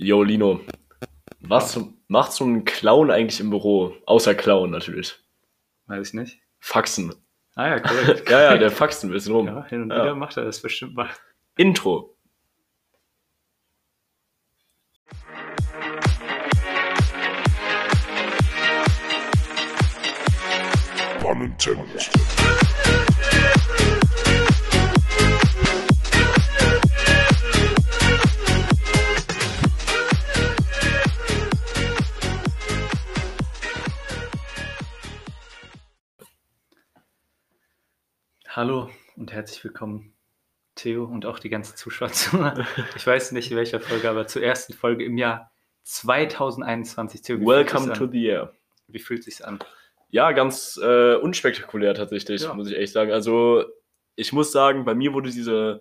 [0.00, 0.60] Yo, Lino,
[1.40, 3.94] was macht so ein Clown eigentlich im Büro?
[4.06, 5.16] Außer Clown natürlich.
[5.86, 6.40] Weiß ich nicht.
[6.60, 7.12] Faxen.
[7.56, 8.28] Ah ja, korrekt.
[8.30, 9.46] Ja, ja, der faxt ein bisschen rum.
[9.48, 10.02] ja, hin und Ja.
[10.04, 11.10] wieder macht er das bestimmt mal.
[11.56, 12.16] Intro.
[21.20, 21.54] Pun
[38.58, 40.14] Hallo und herzlich willkommen,
[40.74, 42.10] Theo und auch die ganzen Zuschauer.
[42.10, 42.38] zu-
[42.96, 45.52] Ich weiß nicht, in welcher Folge, aber zur ersten Folge im Jahr
[45.84, 47.22] 2021.
[47.22, 48.52] Theo, Welcome to the year.
[48.88, 49.60] Wie fühlt sich's an?
[50.10, 52.52] Ja, ganz äh, unspektakulär tatsächlich, Ja.
[52.54, 53.12] muss ich echt sagen.
[53.12, 53.62] Also,
[54.16, 55.80] ich muss sagen, bei mir wurde diese,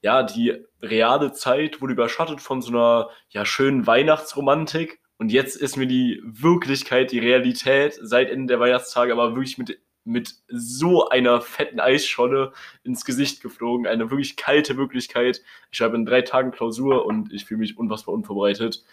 [0.00, 5.00] ja, die reale Zeit wurde überschattet von so einer, ja, schönen Weihnachtsromantik.
[5.18, 9.80] Und jetzt ist mir die Wirklichkeit, die Realität seit Ende der Weihnachtstage aber wirklich mit,
[10.06, 12.52] mit so einer fetten Eisscholle
[12.84, 13.86] ins Gesicht geflogen.
[13.86, 15.42] Eine wirklich kalte Wirklichkeit.
[15.70, 18.84] Ich habe in drei Tagen Klausur und ich fühle mich unfassbar unvorbereitet.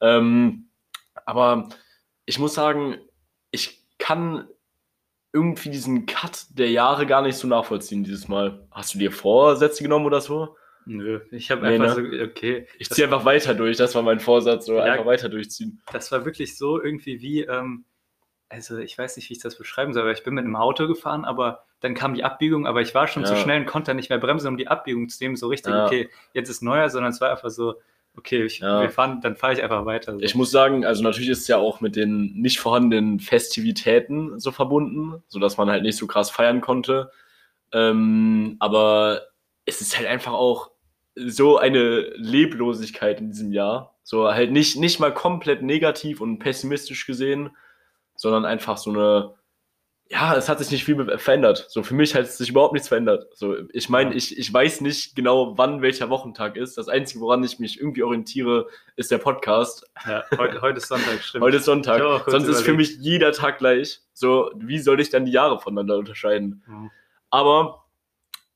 [0.00, 0.68] Ähm,
[1.26, 1.68] aber
[2.26, 2.98] ich muss sagen,
[3.50, 4.46] ich kann
[5.32, 8.66] irgendwie diesen Cut der Jahre gar nicht so nachvollziehen dieses Mal.
[8.70, 10.56] Hast du dir Vorsätze genommen oder so?
[10.86, 12.18] Nö, ich habe Nee, einfach ne?
[12.18, 14.84] so, okay, Ich ziehe einfach weiter durch, das war mein Vorsatz, so Ja.
[14.84, 15.82] einfach weiter durchziehen.
[15.92, 17.84] das war wirklich so irgendwie wie, ähm,
[18.50, 20.86] also ich weiß nicht, wie ich das beschreiben soll, aber ich bin mit einem Auto
[20.86, 23.40] gefahren, aber dann kam die Abbiegung, aber ich war schon zu Ja.
[23.40, 25.86] schnell und konnte nicht mehr bremsen, um die Abbiegung zu nehmen, so richtig, Ja.
[25.86, 27.76] okay, jetzt ist neuer, sondern es war einfach so,
[28.16, 28.82] okay, ich, Ja.
[28.82, 30.14] wir fahren, dann fahre ich einfach weiter.
[30.14, 30.20] So.
[30.20, 34.50] Ich muss sagen, also natürlich ist es ja auch mit den nicht vorhandenen Festivitäten so
[34.50, 37.12] verbunden, sodass man halt nicht so krass feiern konnte.
[37.72, 39.22] Ähm, aber
[39.64, 40.70] es ist halt einfach auch
[41.14, 43.94] so eine Leblosigkeit in diesem Jahr.
[44.02, 47.50] So halt nicht, nicht mal komplett negativ und pessimistisch gesehen,
[48.20, 49.34] sondern einfach so eine,
[50.10, 51.64] ja, es hat sich nicht viel verändert.
[51.70, 53.28] So für mich hat sich überhaupt nichts verändert.
[53.32, 56.76] So, ich meine, ich, ich weiß nicht genau, wann welcher Wochentag ist.
[56.76, 58.66] Das Einzige, woran ich mich irgendwie orientiere,
[58.96, 59.88] ist der Podcast.
[60.06, 61.44] ja, heute, heute ist Sonntag, stimmt.
[61.44, 62.02] Heute ist Sonntag.
[62.26, 62.98] Sonst ist für überlegt.
[62.98, 64.00] mich jeder Tag gleich.
[64.12, 66.62] So, wie soll ich dann die Jahre voneinander unterscheiden?
[66.66, 66.90] Mhm.
[67.30, 67.79] Aber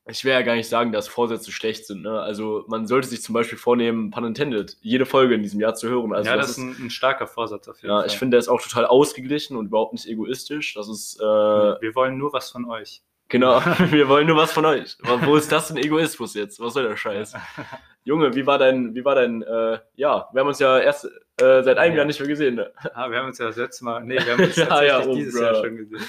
[0.07, 2.03] ich will ja gar nicht sagen, dass Vorsätze schlecht sind.
[2.03, 2.21] Ne?
[2.21, 5.89] Also man sollte sich zum Beispiel vornehmen, pun intended, jede Folge in diesem Jahr zu
[5.89, 6.13] hören.
[6.13, 8.07] Also ja, das ist ein, ein starker Vorsatz auf jeden ja, Fall.
[8.09, 10.75] ich finde, der ist auch total ausgeglichen und überhaupt nicht egoistisch.
[10.75, 13.03] Das ist, äh, wir wollen nur was von euch.
[13.29, 13.61] genau,
[13.91, 14.99] wir wollen nur was von euch.
[15.03, 16.61] Wo ist das denn Egoismus jetzt?
[16.61, 17.33] Was soll der Scheiß?
[18.05, 21.07] Junge, wie war dein, wie war dein, äh, ja, wir haben uns ja erst
[21.41, 21.99] äh, seit einem Ja.
[22.01, 22.57] Jahr nicht mehr gesehen.
[22.57, 22.71] Ne?
[22.93, 25.07] Ah, wir haben uns ja das letzte Mal, nee, wir haben uns Ja, tatsächlich ja,
[25.11, 25.43] oh, dieses bro.
[25.43, 26.05] Jahr schon gesehen.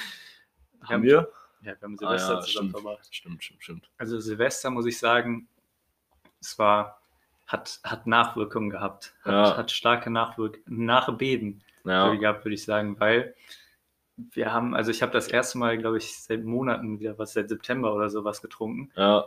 [0.83, 1.29] Haben wir?
[1.65, 2.71] Ja, wir haben Ah, Silvester ja, zusammen stimmt.
[2.71, 3.07] verbracht.
[3.15, 3.89] Stimmt, stimmt, stimmt.
[3.97, 5.47] Also Silvester muss ich sagen,
[6.39, 7.01] es war,
[7.47, 9.13] hat, hat Nachwirkungen gehabt.
[9.23, 9.57] Hat, Ja.
[9.57, 12.13] hat starke Nachwirk Nachbeben Ja.
[12.15, 13.35] gehabt, würde ich sagen, weil
[14.17, 17.49] wir haben, also ich habe das erste Mal, glaube ich, seit Monaten wieder was, seit
[17.49, 18.91] September oder sowas getrunken.
[18.95, 19.25] Ja.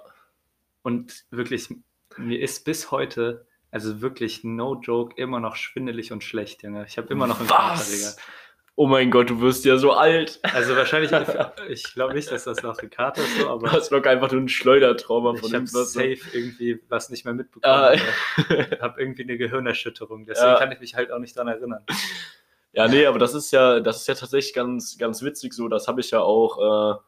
[0.83, 1.69] Und wirklich,
[2.17, 6.87] mir ist bis heute, also wirklich no joke, immer noch schwindelig und schlecht, Junge.
[6.87, 8.13] Ich habe immer noch einen Kater, Digga.
[8.81, 10.39] Oh mein Gott, du wirst ja so alt.
[10.55, 11.11] Also wahrscheinlich,
[11.69, 14.31] ich glaube nicht, dass das noch eine Karte ist, so, Du aber hast locker einfach
[14.31, 17.75] nur ein Schleudertrauma von ich habe safe irgendwie was nicht mehr mitbekommen.
[17.75, 20.59] Ah, Ich habe irgendwie eine Gehirnerschütterung, deswegen Ja.
[20.61, 21.85] kann ich mich halt auch nicht daran erinnern.
[22.73, 25.67] Ja, nee, aber das ist ja, das ist ja tatsächlich ganz, ganz witzig so.
[25.67, 26.99] Das habe ich ja auch, äh,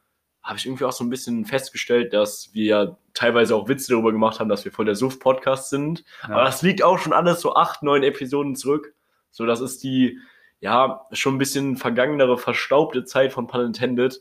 [0.43, 4.11] habe ich irgendwie auch so ein bisschen festgestellt, dass wir ja teilweise auch Witze darüber
[4.11, 6.05] gemacht haben, dass wir voll der Suff-Podcast sind.
[6.23, 8.93] Aber das liegt auch schon alles so acht, neun Episoden zurück.
[9.31, 10.19] So, das ist die,
[10.61, 14.21] ja, schon ein bisschen vergangenere, verstaubte Zeit von Pun Intended.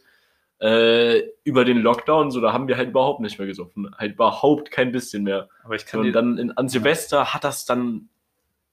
[0.61, 3.95] Äh, über den Lockdown, so, da haben wir halt überhaupt nicht mehr gesoffen.
[3.97, 5.47] Halt überhaupt kein bisschen mehr.
[5.63, 8.09] aber ich kann Und dann in, an Silvester hat das dann,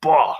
[0.00, 0.36] boah,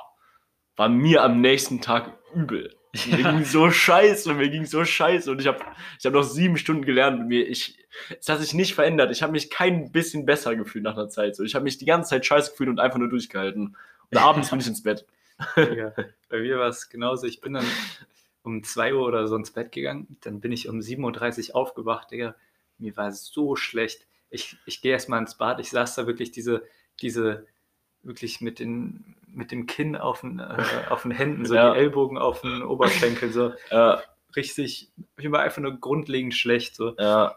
[0.75, 2.75] war mir am nächsten Tag übel.
[3.07, 5.59] Mir ging so scheiße, mir ging so scheiße und ich habe
[5.99, 7.79] ich hab noch sieben Stunden gelernt und mir, ich,
[8.19, 9.11] es hat sich nicht verändert.
[9.11, 11.37] Ich habe mich kein bisschen besser gefühlt nach einer Zeit.
[11.37, 13.77] So, ich habe mich die ganze Zeit scheiße gefühlt und einfach nur durchgehalten.
[14.11, 15.07] Und abends bin ich ins Bett.
[15.57, 15.93] Digga,
[16.29, 17.27] bei mir war es genauso.
[17.27, 17.67] Ich bin dann
[18.43, 20.17] um 2 Uhr oder so ins Bett gegangen.
[20.23, 22.35] Dann bin ich um 7.30 Uhr aufgewacht, Digga.
[22.79, 24.07] Mir war so schlecht.
[24.31, 25.61] Ich, ich gehe erstmal ins Bad.
[25.61, 26.63] Ich saß da wirklich diese,
[27.01, 27.47] diese,
[28.03, 30.57] wirklich mit, den, mit dem Kinn auf den, äh,
[30.91, 31.73] auf den Händen, so Ja.
[31.73, 34.03] die Ellbogen auf den Oberschenkel, so Ja,
[34.35, 36.77] richtig, mir war einfach nur grundlegend schlecht.
[36.77, 36.95] So.
[36.99, 37.37] ja,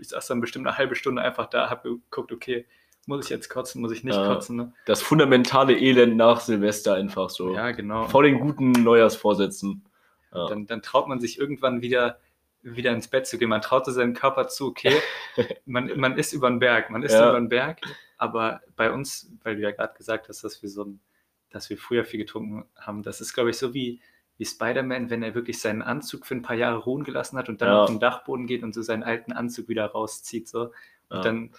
[0.00, 2.66] Ich saß dann bestimmt eine halbe Stunde einfach da, habe geguckt, okay,
[3.10, 4.26] muss ich jetzt kotzen, muss ich nicht Ja.
[4.26, 4.56] kotzen.
[4.56, 4.72] Ne?
[4.86, 7.54] das fundamentale Elend nach Silvester einfach so.
[7.54, 8.06] Ja, genau.
[8.08, 9.84] Vor den guten Neujahrsvorsätzen.
[10.32, 10.46] Ja.
[10.48, 12.18] Dann, dann traut man sich irgendwann wieder,
[12.62, 13.48] wieder ins Bett zu gehen.
[13.48, 14.94] Man traute seinem Körper zu, okay,
[15.66, 17.28] man, man ist über den Berg, man ist Ja.
[17.30, 17.80] über den Berg,
[18.16, 21.00] aber bei uns, weil du ja gerade gesagt hast, dass wir so ein
[21.52, 23.02] dass wir früher viel getrunken haben.
[23.02, 24.00] Das ist, glaube ich, so wie,
[24.38, 27.60] wie Spider-Man, wenn er wirklich seinen Anzug für ein paar Jahre ruhen gelassen hat und
[27.60, 27.82] dann Ja.
[27.82, 30.46] auf den Dachboden geht und so seinen alten Anzug wieder rauszieht.
[30.48, 30.66] So.
[31.08, 31.20] Und Ja.
[31.22, 31.50] dann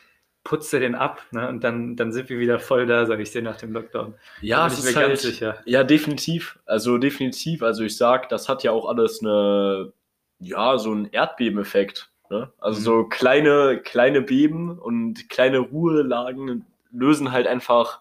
[0.43, 1.47] putzt er den ab ne?
[1.49, 4.15] und dann, dann sind wir wieder voll da, sage ich dir, nach dem Lockdown.
[4.41, 5.59] Ja, da es bin ist halt, ganz sicher.
[5.65, 6.57] Ja, definitiv.
[6.65, 7.61] Also definitiv.
[7.63, 9.93] Also ich sag, das hat ja auch alles eine,
[10.39, 12.09] ja, so einen Erdbebeneffekt.
[12.29, 12.51] Ne?
[12.59, 12.83] Also Mhm.
[12.83, 17.99] so kleine, kleine Beben und kleine Ruhelagen lösen halt einfach,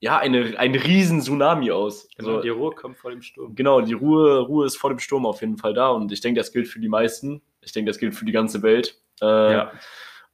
[0.00, 2.08] ja, eine, einen riesen Tsunami aus.
[2.18, 3.54] Genau, so, die Ruhe kommt vor dem Sturm.
[3.54, 6.38] genau, die Ruhe, Ruhe ist vor dem Sturm auf jeden Fall da und ich denke,
[6.40, 7.40] das gilt für die meisten.
[7.62, 9.00] Ich denke, das gilt für die ganze Welt.
[9.22, 9.72] Äh, Ja.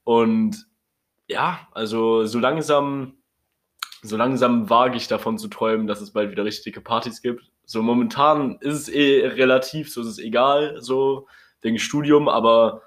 [0.03, 0.67] und
[1.31, 3.15] ja, also so langsam,
[4.03, 7.51] so langsam wage ich davon zu träumen, dass es bald wieder richtige Partys gibt.
[7.65, 11.29] So momentan ist es eh relativ, so ist es egal, so
[11.63, 12.83] wegen Studium, aber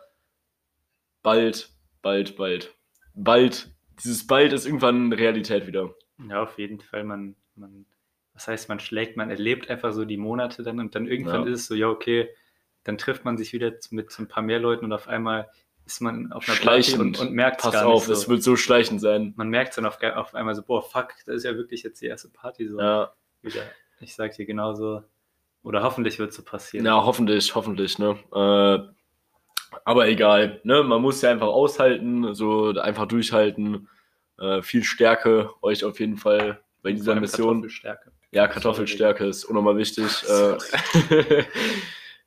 [1.21, 1.69] bald,
[2.01, 2.75] bald, bald,
[3.13, 3.71] bald,
[4.03, 5.93] dieses bald ist irgendwann Realität wieder.
[6.29, 7.05] Ja, auf jeden Fall.
[7.05, 7.85] Man, man,
[8.33, 11.53] was heißt, man schlägt, man erlebt einfach so die Monate dann und dann irgendwann Ja.
[11.53, 12.27] ist es so, ja, okay,
[12.83, 15.49] dann trifft man sich wieder mit so ein paar mehr Leuten und auf einmal
[15.85, 18.29] ist man auf einer Party und, und merkt es Pass gar auf, nicht es so.
[18.31, 19.33] wird so schleichend sein.
[19.35, 22.05] Man merkt dann auf, auf einmal so, boah, fuck, das ist ja wirklich jetzt die
[22.07, 23.63] erste Party so Ja, wieder.
[23.99, 25.03] Ich sag dir genauso.
[25.63, 26.85] Oder hoffentlich wird es so passieren.
[26.85, 28.17] ja hoffentlich, hoffentlich, ne?
[28.33, 28.93] Äh,
[29.85, 30.83] aber egal, ne?
[30.83, 33.87] Man muss ja einfach aushalten, so einfach durchhalten.
[34.39, 37.61] Äh, viel Stärke euch auf jeden Fall bei dieser Mission.
[37.61, 38.11] Kartoffelstärke.
[38.31, 40.05] Ja, Kartoffelstärke ist unnormal wichtig.
[40.27, 40.57] Äh,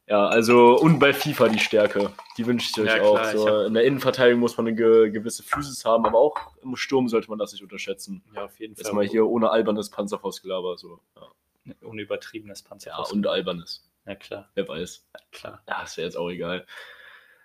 [0.08, 2.10] ja, also und bei FIFA die Stärke.
[2.38, 3.14] Die wünsche ich euch Ja, auch.
[3.20, 6.36] klar, so, hab- in der Innenverteidigung muss man eine ge gewisse Physis haben, aber auch
[6.62, 8.22] im Sturm sollte man das nicht unterschätzen.
[8.34, 8.94] Ja, auf jeden Jetzt Fall.
[8.94, 10.78] mal hier ohne albernes Panzerfaustgelaber.
[10.78, 11.00] So.
[11.16, 11.74] Ja.
[11.84, 13.12] Ohne übertriebenes ja, Panzer.
[13.12, 13.88] und albernes.
[14.06, 15.08] ja, klar, Wer weiß.
[15.32, 15.62] klar.
[15.68, 16.64] Ja, ist ja jetzt auch egal.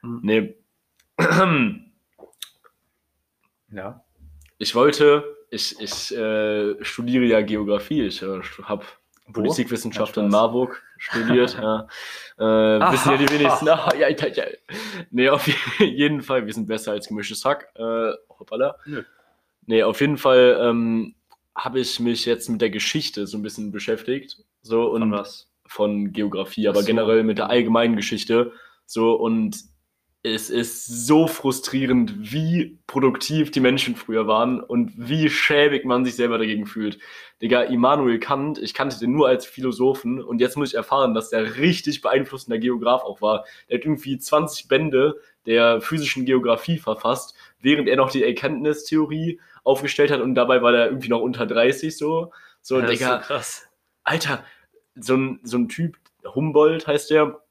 [0.01, 0.19] Hm.
[0.23, 0.55] Nee.
[3.73, 4.03] Ja.
[4.57, 8.01] Ich wollte, ich, ich äh, studiere ja Geografie.
[8.03, 8.85] Ich äh, habe
[9.33, 10.29] Politikwissenschaft in.
[10.29, 11.57] Marburg studiert.
[11.61, 11.87] ja.
[12.37, 13.67] äh, wissen ja die wenigsten.
[13.69, 14.43] Ah, ja, ja, ja.
[15.09, 15.47] Nee, auf
[15.79, 17.69] jeden Fall, wir sind besser als gemischtes Hack.
[17.75, 18.75] Äh, hoppala.
[18.85, 19.03] Nö.
[19.65, 21.15] Nee, auf jeden Fall ähm,
[21.55, 24.37] habe ich mich jetzt mit der Geschichte so ein bisschen beschäftigt.
[24.61, 25.47] So, und Von was?
[25.67, 26.85] von Geografie, aber so.
[26.85, 28.51] generell mit der allgemeinen Geschichte.
[28.85, 29.57] So, und
[30.23, 36.15] es ist so frustrierend, wie produktiv die Menschen früher waren und wie schäbig man sich
[36.15, 36.99] selber dagegen fühlt.
[37.41, 41.29] Digga, Immanuel Kant, ich kannte den nur als Philosophen und jetzt muss ich erfahren, dass
[41.29, 43.45] der richtig beeinflussender Geograf auch war.
[43.67, 50.11] Der hat irgendwie 20 Bände der physischen Geografie verfasst, während er noch die Erkenntnistheorie aufgestellt
[50.11, 52.31] hat und dabei war der irgendwie noch unter 30 so.
[52.61, 53.67] So, Ja, Digga, so krass.
[54.03, 54.43] Alter,
[54.93, 57.41] so ein, so ein Typ, Humboldt heißt der,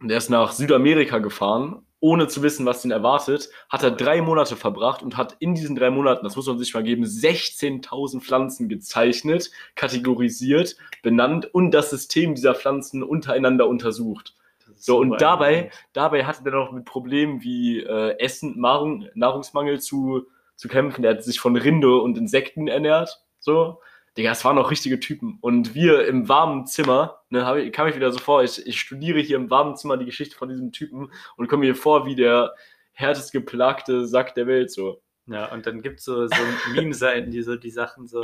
[0.00, 4.56] der ist nach Südamerika gefahren, ohne zu wissen, was den erwartet, hat er drei Monate
[4.56, 8.68] verbracht und hat in diesen drei Monaten, das muss man sich mal geben, 16.000 Pflanzen
[8.68, 14.34] gezeichnet, kategorisiert, benannt und das System dieser Pflanzen untereinander untersucht.
[14.74, 20.26] So, und dabei, dabei hatte der noch mit Problemen wie äh, Essen, Nahrung, Nahrungsmangel zu,
[20.56, 21.02] zu kämpfen.
[21.02, 23.22] Der hat sich von Rinde und Insekten ernährt.
[23.38, 23.78] So.
[24.16, 25.38] Digga, es waren noch richtige Typen.
[25.40, 28.78] Und wir im warmen Zimmer, ne, hab ich, kam ich wieder so vor, ich, ich
[28.78, 32.14] studiere hier im warmen Zimmer die Geschichte von diesem Typen und komme mir vor wie
[32.14, 32.54] der
[32.92, 34.70] härtest geplagte Sack der Welt.
[34.70, 35.00] So.
[35.26, 36.34] Ja, und dann gibt es so, so
[36.74, 38.22] Meme-Seiten, die so die Sachen so,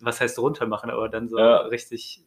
[0.00, 1.58] was heißt runter machen, aber dann so Ja.
[1.58, 2.24] richtig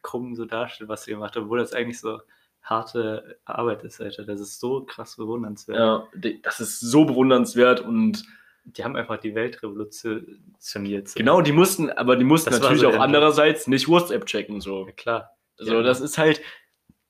[0.00, 2.20] krumm so darstellen, was sie gemacht haben, obwohl das eigentlich so
[2.62, 4.24] harte Arbeit ist, Alter.
[4.24, 5.78] Das ist so krass bewundernswert.
[5.78, 6.08] Ja,
[6.42, 8.24] das ist so bewundernswert und
[8.64, 11.08] Die haben einfach die Welt revolutioniert.
[11.08, 11.18] So.
[11.18, 14.60] genau, die mussten, aber die mussten Das natürlich so auch der- andererseits nicht WhatsApp checken.
[14.60, 14.86] So.
[14.86, 15.36] Ja, klar.
[15.56, 15.82] So, Ja.
[15.82, 16.40] das ist halt,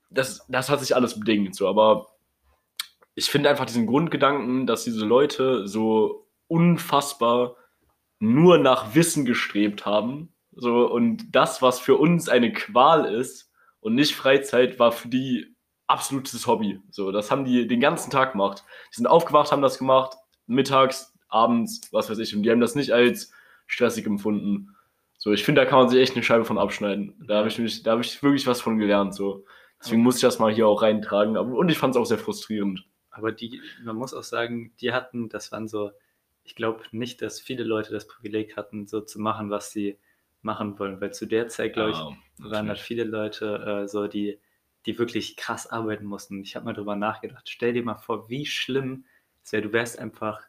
[0.09, 2.07] das, das hat sich alles bedingt, so, aber
[3.15, 7.55] ich finde einfach diesen Grundgedanken, dass diese Leute so unfassbar
[8.19, 13.95] nur nach Wissen gestrebt haben, so, und das, was für uns eine Qual ist und
[13.95, 15.55] nicht Freizeit, war für die
[15.87, 16.79] absolutes Hobby.
[16.91, 18.63] So, das haben die den ganzen Tag gemacht.
[18.91, 22.75] Die sind aufgewacht, haben das gemacht, mittags, abends, was weiß ich, und die haben das
[22.75, 23.31] nicht als
[23.67, 24.75] stressig empfunden.
[25.17, 27.15] So, ich finde, da kann man sich echt eine Scheibe von abschneiden.
[27.27, 29.15] Da habe ich mich, da habe ich wirklich was von gelernt.
[29.15, 29.45] So.
[29.79, 31.37] Deswegen muss ich das mal hier auch reintragen.
[31.37, 32.85] Und ich fand es auch sehr frustrierend.
[33.09, 35.91] Aber die, man muss auch sagen, die hatten, das waren so,
[36.43, 39.97] ich glaube nicht, dass viele Leute das Privileg hatten, so zu machen, was sie
[40.41, 42.17] machen wollen, weil zu der Zeit, glaube ich, Ja,
[42.51, 44.39] waren halt viele Leute äh, so, die,
[44.85, 46.41] die wirklich krass arbeiten mussten.
[46.43, 47.47] Ich habe mal drüber nachgedacht.
[47.49, 49.05] Stell dir mal vor, wie schlimm
[49.41, 50.41] es wäre, du wärst einfach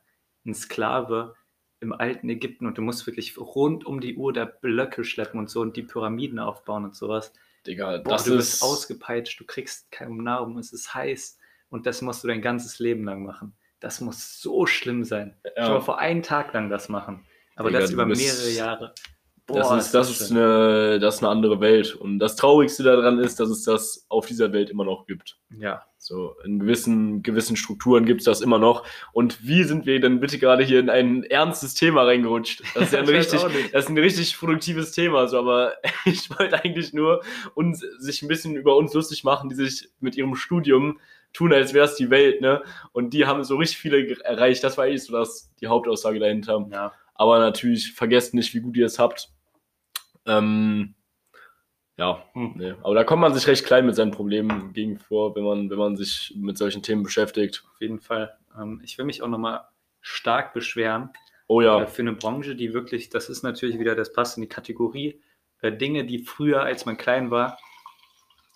[0.44, 1.34] ein Sklave
[1.80, 5.50] im alten Ägypten und du musst wirklich rund um die Uhr da Blöcke schleppen und
[5.50, 7.32] so und die Pyramiden aufbauen und sowas.
[7.66, 8.36] Digga, Boah, das du ist.
[8.52, 11.38] bist ausgepeitscht, du kriegst keine Nahrung, es ist heiß
[11.70, 13.54] und das musst du dein ganzes Leben lang machen.
[13.80, 15.36] Das muss so schlimm sein.
[15.56, 15.64] Ja.
[15.66, 17.24] Schon mal vor einen Tag lang das machen.
[17.56, 18.94] Aber Digga, das über bist- mehrere Jahre.
[19.46, 21.94] Das ist, das ist, eine, das ist eine andere Welt.
[21.94, 25.38] Und das Traurigste daran ist, dass es das auf dieser Welt immer noch gibt.
[25.58, 25.82] Ja.
[25.98, 28.86] So, in gewissen, gewissen Strukturen gibt es das immer noch.
[29.12, 32.62] Und wie sind wir denn bitte gerade hier in ein ernstes Thema reingerutscht?
[32.74, 33.40] Das ist ja ein, richtig,
[33.72, 35.74] das ist ein richtig produktives Thema, so, aber
[36.04, 37.22] ich wollte eigentlich nur
[37.54, 41.00] uns, sich ein bisschen über uns lustig machen, die sich mit ihrem Studium
[41.34, 42.62] tun, als wäre es die Welt, ne?
[42.92, 44.64] Und die haben so richtig viele erreicht.
[44.64, 46.66] Das war eigentlich so das, die Hauptaussage dahinter.
[46.70, 46.92] Ja.
[47.14, 49.30] Aber natürlich, vergesst nicht, wie gut ihr es habt.
[50.26, 50.94] Ähm,
[51.96, 52.54] ja, Hm.
[52.56, 52.74] nee.
[52.82, 55.78] aber da kommt man sich recht klein mit seinen Problemen gegen vor, wenn man, wenn
[55.78, 57.64] man sich mit solchen Themen beschäftigt.
[57.72, 58.36] Auf jeden Fall.
[58.58, 59.60] Ähm, ich will mich auch nochmal
[60.00, 61.10] stark beschweren
[61.46, 64.42] Oh äh, ja, für eine Branche, die wirklich, das ist natürlich wieder, das passt in
[64.42, 65.20] die Kategorie,
[65.60, 67.58] äh, Dinge, die früher, als man klein war,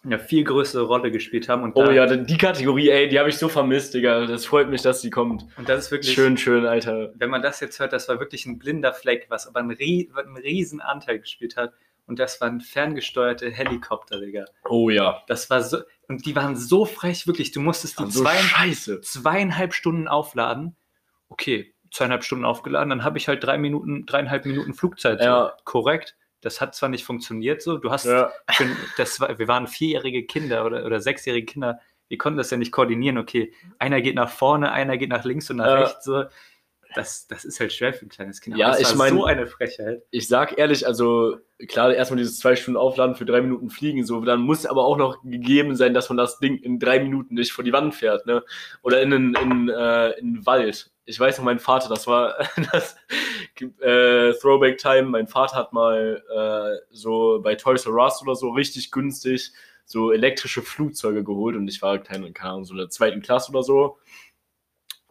[0.09, 1.63] eine viel größere Rolle gespielt haben.
[1.63, 4.27] Und oh ja, die Kategorie, ey, die habe ich so vermisst, Digga.
[4.27, 5.47] Das freut mich, dass die kommt.
[5.57, 7.13] Und das ist wirklich, Schön, schön, Alter.
[7.17, 10.37] wenn man das jetzt hört, das war wirklich ein blinder Fleck, was aber einen, einen
[10.37, 11.73] riesen Anteil gespielt hat.
[12.07, 14.47] Und das waren ferngesteuerte Helikopter, Digga.
[14.65, 15.23] Oh ja.
[15.27, 17.53] Das war so, und die waren so frech, wirklich.
[17.53, 19.03] Du musstest die So zwei, scheiße.
[19.03, 20.75] zweieinhalb Stunden aufladen.
[21.29, 25.19] Okay, zweieinhalb Stunden aufgeladen, dann habe ich halt drei Minuten, dreieinhalb Minuten Flugzeit.
[25.21, 25.25] So.
[25.27, 25.53] Ja.
[25.65, 26.17] Korrekt.
[26.41, 27.79] Das hat zwar nicht funktioniert so.
[27.79, 28.31] Du hast, Ja.
[28.51, 31.81] schon, das war, wir waren vierjährige Kinder oder, oder sechsjährige Kinder.
[32.09, 33.19] Wir konnten das ja nicht koordinieren.
[33.19, 35.75] Okay, einer geht nach vorne, einer geht nach links und nach Ja.
[35.81, 36.05] rechts.
[36.05, 36.25] So.
[36.95, 38.57] Das, das ist halt schwer für ein kleines Kind.
[38.57, 40.03] Ja, das ich war mein- so eine Frechheit.
[40.11, 41.37] Ich sag ehrlich, also
[41.69, 44.97] klar, erstmal dieses zwei Stunden Aufladen für drei Minuten fliegen, so, dann muss aber auch
[44.97, 48.25] noch gegeben sein, dass man das Ding in drei Minuten nicht vor die Wand fährt,
[48.25, 48.43] ne?
[48.83, 50.91] Oder in einen in, äh, in den Wald.
[51.05, 52.37] Ich weiß noch, mein Vater, das war
[52.73, 52.97] das
[53.61, 55.05] äh, Throwback Time.
[55.05, 59.53] Mein Vater hat mal äh, so bei Toys R Us oder so richtig günstig
[59.89, 63.51] so elektrische Flugzeuge geholt und ich war keine, keine Ahnung, so in der zweiten Klasse
[63.51, 63.97] oder so.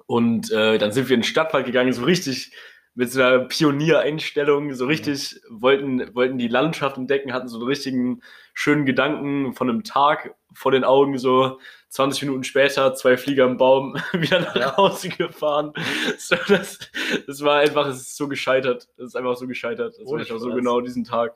[0.06, 2.51] Und äh, dann sind wir in den Stadtwald gegangen, so richtig
[2.94, 8.22] mit so einer Pioniereinstellung, so richtig wollten, wollten die Landschaft entdecken, hatten so einen richtigen
[8.54, 13.58] schönen Gedanken von einem Tag vor den Augen, so 20 Minuten später, zwei Flieger im
[13.58, 14.77] Baum, wieder nach Ja.
[14.77, 15.74] Hause gefahren.
[16.17, 16.79] So, das,
[17.25, 18.89] das war einfach, es ist so gescheitert.
[18.98, 19.96] Es ist einfach so gescheitert.
[20.00, 21.36] Das war einfach so genau diesen Tag.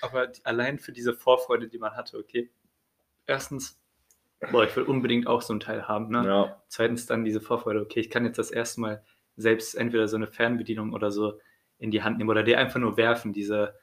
[0.00, 2.50] Aber die- allein für diese Vorfreude, die man hatte, okay.
[3.26, 3.78] Erstens,
[4.50, 6.08] boah, ich will unbedingt auch so ein Teil haben.
[6.10, 6.24] Ne?
[6.26, 6.62] Ja.
[6.68, 9.04] Zweitens dann diese Vorfreude, okay, ich kann jetzt das erste Mal
[9.36, 11.38] selbst entweder so eine Fernbedienung oder so
[11.78, 13.74] in die Hand nehmen oder die einfach nur werfen, diese,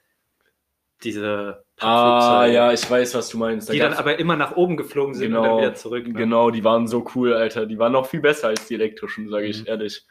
[1.03, 3.69] diese Ah, ja, ich weiß, was du meinst.
[3.69, 6.05] Da die dann aber immer nach oben geflogen sind und dann wieder zurück.
[6.05, 6.13] Ne?
[6.13, 7.65] Genau, die waren so cool, Alter.
[7.65, 9.67] Die waren noch viel besser als die elektrischen, sage ich Mhm.
[9.67, 10.05] ehrlich.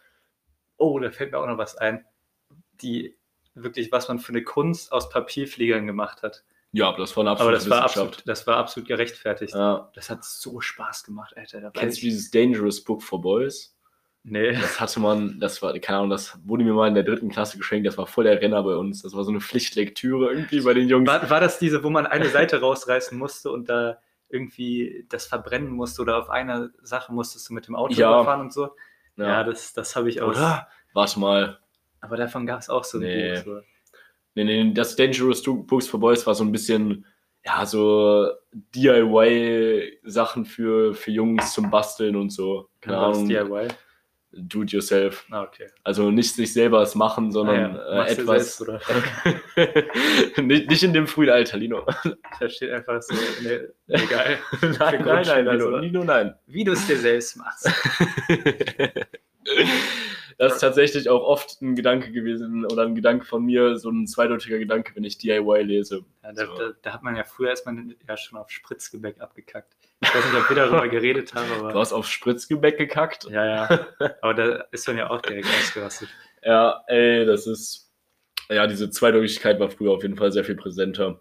[0.79, 2.05] Oh, da fällt mir auch noch was ein.
[2.81, 3.17] Die
[3.55, 6.45] wirklich, was man für eine Kunst aus Papierfliegern gemacht hat.
[6.73, 9.55] Ja, aber das war eine Aber absolute das war, absolut, das war absolut gerechtfertigt.
[9.55, 9.91] Ja.
[9.95, 11.71] Das hat so Spaß gemacht, Alter.
[11.73, 13.75] Kennst du dieses Dangerous Book for Boys?
[14.25, 14.53] Nee.
[14.53, 17.57] Das hatte man, das war, keine Ahnung, das wurde mir mal in der dritten Klasse
[17.57, 19.03] geschenkt, das war voll der Renner bei uns.
[19.03, 21.09] Das war so eine Pflichtlektüre irgendwie bei den Jungs.
[21.09, 23.99] War, war das diese, wo man eine Seite rausreißen musste und da
[24.29, 28.23] irgendwie das verbrennen musste oder auf einer Sache musstest du mit dem Auto Ja.
[28.25, 28.71] fahren und so?
[29.17, 30.29] Ja, das, das habe ich auch.
[30.29, 30.69] Oder?
[30.93, 31.59] Warte mal.
[32.01, 33.33] Aber davon gab es auch so ein Nee.
[33.37, 33.45] Buch.
[33.45, 33.61] So.
[34.35, 37.07] Nee, nee, das Dangerous Books for Boys war so ein bisschen,
[37.45, 42.69] ja, so DIY-Sachen für, für Jungs zum Basteln und so.
[42.81, 43.29] Keine Ahnung.
[43.29, 43.69] DIY?
[44.41, 45.27] Do it yourself.
[45.31, 45.67] Ah, okay.
[45.85, 48.05] Also nicht sich selber es machen, sondern Ah, ja.
[48.05, 48.57] äh, etwas.
[48.59, 48.81] selbst, oder?
[50.43, 51.85] nicht, nicht in dem frühen Alter, Lino.
[52.41, 54.39] Da steht einfach so, nee, egal.
[54.63, 55.77] nein, nein, nein, Grundschüler, Lino, so.
[55.79, 56.35] Lino, nein.
[56.47, 57.69] Wie du es dir selbst machst.
[60.39, 64.07] Das ist tatsächlich auch oft ein Gedanke gewesen oder ein Gedanke von mir, so ein
[64.07, 66.05] zweideutiger Gedanke, wenn ich DIY lese.
[66.23, 66.57] Ja, da, So.
[66.59, 69.75] da, da hat man ja früher ist man ja schon auf Spritzgebäck abgekackt.
[70.01, 71.81] Ich weiß nicht, ob wir darüber geredet haben, Du aber.
[71.81, 73.25] hast auf Spritzgebäck gekackt.
[73.31, 73.87] Ja, ja.
[74.23, 76.09] Aber da ist man ja auch direkt ausgerastet.
[76.43, 77.93] Ja, ey, das ist.
[78.49, 81.21] Ja, diese Zweideutigkeit war früher auf jeden Fall sehr viel präsenter.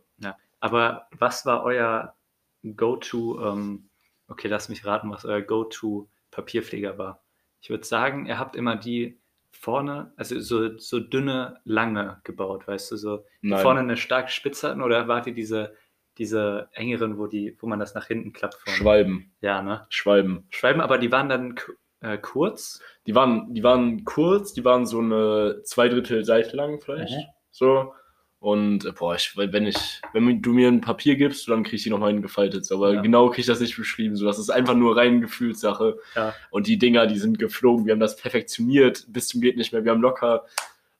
[0.59, 2.15] Aber was war euer
[2.63, 3.89] Go-To, ähm,
[4.27, 7.23] okay, lass mich raten, was euer Go-To-Papierpfleger war?
[7.61, 9.19] Ich würde sagen, ihr habt immer die
[9.51, 13.61] vorne, also so, so dünne, lange gebaut, weißt du, so die Nein.
[13.61, 15.75] vorne eine starke Spitze hatten oder wart ihr diese,
[16.17, 18.55] diese engeren, wo, die, wo man das nach hinten klappt?
[18.55, 18.77] Vorne?
[18.77, 19.31] Schwalben.
[19.41, 19.85] Ja, ne?
[19.89, 20.45] Schwalben.
[20.49, 21.55] Schwalben, aber die waren dann
[22.01, 22.81] äh, kurz.
[23.05, 27.13] Die waren, die waren kurz, die waren so eine zwei Drittel Seite lang vielleicht.
[27.13, 27.23] Mhm.
[27.51, 27.93] So.
[28.39, 31.83] Und äh, boah, ich, wenn ich, wenn du mir ein Papier gibst, dann krieg ich
[31.83, 32.71] die nochmal hingefaltet.
[32.71, 33.01] Aber Ja.
[33.01, 34.15] genau krieg ich das nicht beschrieben.
[34.15, 35.97] So, das ist einfach nur rein Gefühlssache.
[36.15, 36.35] Ja.
[36.51, 37.85] Und die Dinger, die sind geflogen.
[37.85, 39.83] Wir haben das perfektioniert bis zum geht nicht mehr.
[39.83, 40.45] Wir haben locker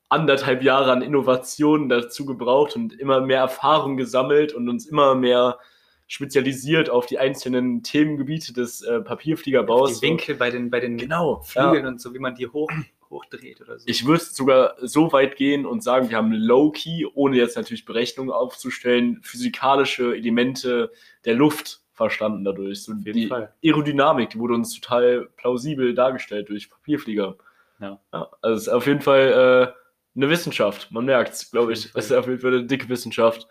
[0.08, 5.58] anderthalb Jahre an Innovationen dazu gebraucht und immer mehr Erfahrung gesammelt und uns immer mehr
[6.06, 10.00] spezialisiert auf die einzelnen Themengebiete des äh, Papierfliegerbaus.
[10.00, 11.40] Die Winkel bei den, bei den Genau.
[11.42, 12.70] Flügeln und so, wie man die hoch,
[13.10, 13.84] hochdreht oder so.
[13.86, 18.32] Ich würde sogar so weit gehen und sagen, wir haben low-key, ohne jetzt natürlich Berechnungen
[18.32, 20.90] aufzustellen, physikalische Elemente
[21.26, 22.84] der Luft verstanden dadurch.
[22.84, 23.52] So die Fall.
[23.62, 27.36] Aerodynamik, die wurde uns total plausibel dargestellt durch Papierflieger.
[27.80, 28.00] Ja.
[28.10, 29.78] also es ist auf jeden Fall äh,
[30.18, 30.90] eine Wissenschaft.
[30.90, 31.86] Man merkt es, glaube ich.
[31.94, 33.46] Es ist auf jeden Fall eine dicke Wissenschaft.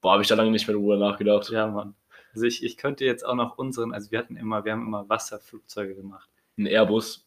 [0.00, 1.48] Boah, habe ich da lange nicht mehr drüber nachgedacht.
[1.50, 1.94] Ja, Mann.
[2.34, 5.08] Also ich, ich könnte jetzt auch noch unseren, also wir hatten immer, wir haben immer
[5.08, 6.28] Wasserflugzeuge gemacht.
[6.58, 7.26] Ein Airbus.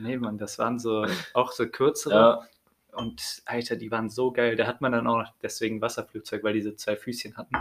[0.00, 2.14] Nee, Mann, das waren so auch so kürzere.
[2.14, 2.48] Ja,
[2.92, 4.56] Und Alter, die waren so geil.
[4.56, 7.56] Da hat man dann auch noch deswegen Wasserflugzeug, weil diese zwei Füßchen hatten.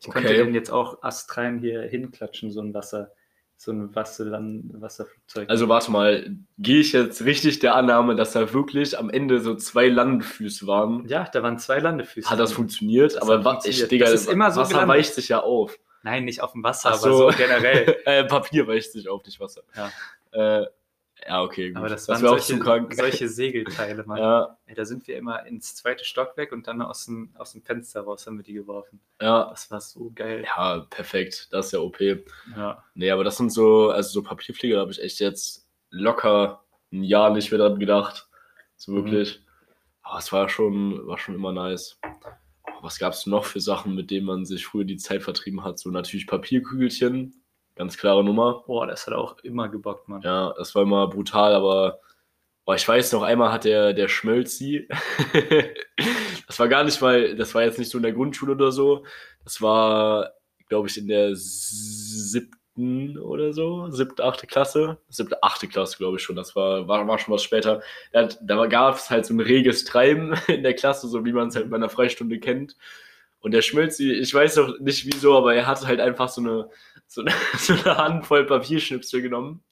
[0.00, 0.44] Ich könnte Okay.
[0.44, 3.10] den jetzt auch astrein hier hinklatschen, so ein Wasser,
[3.60, 5.50] so ein Wasserland, Wasserflugzeug.
[5.50, 9.56] also warte mal, gehe ich jetzt richtig der Annahme, dass da wirklich am Ende so
[9.56, 11.06] zwei Landfüße waren?
[11.08, 12.30] ja, da waren zwei Landefüße.
[12.30, 13.16] Hat das funktioniert?
[13.16, 13.82] Das aber hat wa- funktioniert.
[13.82, 14.96] Ich, Digga, Das ist immer so Wasser gelandet.
[14.96, 15.76] weicht sich ja auf.
[16.04, 17.96] Nein, nicht auf dem Wasser, Ach aber so generell.
[18.04, 19.62] äh, Papier weicht sich auf, nicht Wasser.
[19.76, 19.90] Ja.
[20.60, 20.66] Äh,
[21.28, 21.76] ja, okay, gut.
[21.76, 22.94] Aber das, das waren wäre auch zu solche, krank.
[22.94, 24.18] solche Segelteile, Mann.
[24.18, 27.62] Ja, Ey, da sind wir immer ins zweite Stockwerk und dann aus dem, aus dem
[27.62, 29.00] Fenster raus haben wir die geworfen.
[29.20, 29.48] ja.
[29.50, 30.44] Das war so geil.
[30.44, 31.48] Ja, perfekt.
[31.52, 32.00] Das ist ja OP.
[32.56, 32.82] Ja.
[32.94, 37.02] Nee, aber das sind so, also so Papierflieger, da habe ich echt jetzt locker ein
[37.04, 38.28] Jahr nicht mehr dran gedacht.
[38.76, 38.96] So Mhm.
[39.04, 39.42] wirklich.
[40.02, 41.98] Aber es war schon, war schon immer nice.
[42.02, 45.64] Aber Was gab es noch für Sachen, mit denen man sich früher die Zeit vertrieben
[45.64, 45.78] hat?
[45.78, 47.42] So natürlich Papierkügelchen,
[47.78, 48.64] ganz klare Nummer.
[48.66, 50.20] Boah, das hat auch immer gebockt, Mann.
[50.22, 52.00] Ja, das war immer brutal, aber
[52.66, 54.88] boah, ich weiß noch, einmal hat der, der Schmölzi,
[56.46, 59.06] das war gar nicht mal, das war jetzt nicht so in der Grundschule oder so,
[59.44, 60.32] das war,
[60.68, 66.22] glaube ich, in der siebten oder so, siebte, achte Klasse, siebte, achte Klasse, glaube ich
[66.22, 67.80] schon, das war, war, war schon was später.
[68.12, 71.48] Da, da gab es halt so ein reges Treiben in der Klasse, so wie man
[71.48, 72.76] es halt bei einer Freistunde kennt.
[73.40, 76.68] Und der Schmölzi, ich weiß noch nicht wieso, aber er hatte halt einfach so eine,
[77.06, 79.62] so eine, so eine Handvoll Papierschnipsel genommen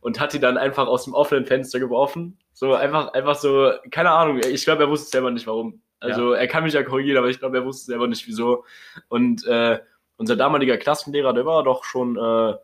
[0.00, 2.38] und hat die dann einfach aus dem offenen Fenster geworfen.
[2.52, 5.82] So einfach, einfach so, keine Ahnung, ich glaube, er wusste selber nicht warum.
[5.98, 8.64] Also er kann mich ja korrigieren, aber ich glaube, er wusste selber nicht wieso.
[9.08, 9.80] Und äh,
[10.16, 12.54] unser damaliger Klassenlehrer, der war doch schon, äh,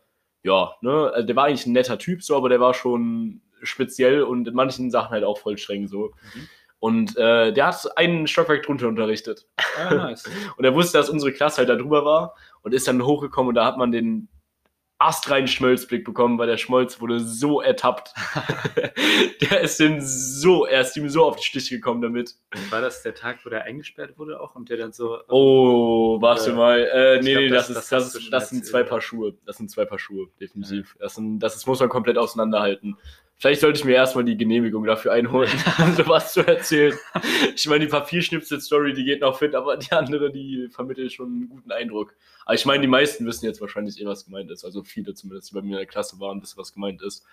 [0.43, 4.23] ja, ne, also der war eigentlich ein netter Typ, so, aber der war schon speziell
[4.23, 6.13] und in manchen Sachen halt auch voll streng so.
[6.35, 6.49] Mhm.
[6.83, 9.47] Und äh, der hat einen Stockwerk drunter unterrichtet.
[9.77, 10.25] Ah, nice.
[10.57, 13.55] Und er wusste, dass unsere Klasse halt da drüber war und ist dann hochgekommen und
[13.55, 14.27] da hat man den
[14.99, 18.13] astreinen Schmolzblick bekommen, weil der Schmolz wurde so ertappt.
[19.41, 22.35] der ist dem so, er ist ihm so auf die Stiche gekommen damit.
[22.69, 25.19] War das der Tag, wo der eingesperrt wurde auch und der dann so.
[25.29, 26.79] Oh, warte Äh, mal.
[26.79, 28.85] Äh, nee, glaub, nee, das- das, ist, das, ist, das sind zwei ja.
[28.85, 29.35] Paar Schuhe.
[29.45, 30.97] Das sind zwei Paar Schuhe, definitiv.
[30.99, 32.97] Das, sind, das ist, muss man komplett auseinanderhalten.
[33.37, 35.49] Vielleicht sollte ich mir erstmal die Genehmigung dafür einholen,
[35.97, 36.97] sowas zu erzählen.
[37.55, 41.49] Ich meine, die Papierschnipsel-Story, die geht noch fit, aber die andere, die vermittelt schon einen
[41.49, 42.15] guten Eindruck.
[42.45, 44.63] Aber ich meine, die meisten wissen jetzt wahrscheinlich eh, was gemeint ist.
[44.63, 47.25] Also viele zumindest, die bei mir in der Klasse waren, wissen, was gemeint ist.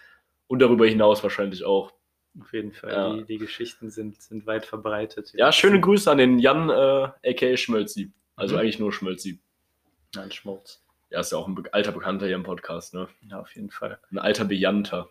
[0.48, 1.92] Und darüber hinaus wahrscheinlich auch.
[2.40, 2.92] Auf jeden Fall.
[2.92, 3.14] Ja.
[3.14, 5.32] Die, die Geschichten sind, sind weit verbreitet.
[5.34, 8.10] Ja, schöne Grüße an den Jan, äh, aka Schmölzi.
[8.36, 8.60] Also Mhm.
[8.62, 9.40] eigentlich nur Schmölzi.
[10.14, 10.82] Nein, Schmutz.
[11.10, 13.08] Ja, ist ja auch ein alter Bekannter hier im Podcast, ne?
[13.28, 13.98] Ja, auf jeden Fall.
[14.10, 15.08] Ein alter Bejanter.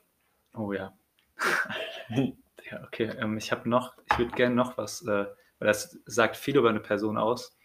[0.53, 0.93] Oh ja.
[2.09, 3.11] ja, okay.
[3.17, 5.25] Ähm, ich habe noch, ich würde gerne noch was, äh,
[5.59, 7.57] weil das sagt viel über eine Person aus.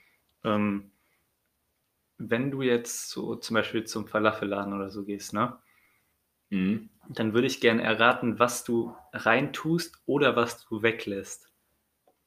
[0.45, 0.91] Ähm,
[2.19, 5.59] wenn du jetzt so zum Beispiel zum Falafelladen oder so gehst, ne?
[6.51, 6.89] Mhm.
[7.09, 11.51] Dann würde ich gerne erraten, was du reintust oder was du weglässt.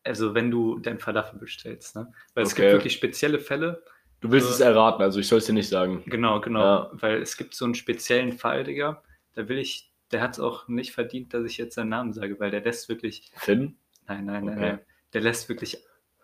[0.03, 2.11] Also wenn du dein Falafel bestellst, ne?
[2.33, 2.63] Weil es Okay.
[2.63, 3.83] gibt wirklich spezielle Fälle.
[4.21, 6.03] Du willst Äh, es erraten, also ich soll es dir nicht sagen.
[6.05, 6.61] Genau, genau.
[6.61, 6.89] Ja.
[6.93, 9.03] Weil es gibt so einen speziellen Fall, Digga.
[9.33, 12.39] Da will ich, der hat es auch nicht verdient, dass ich jetzt seinen Namen sage,
[12.39, 13.77] weil der lässt wirklich, Finn?
[14.07, 14.69] nein, nein, nein, Okay.
[14.71, 14.79] nein.
[15.13, 15.77] Der lässt wirklich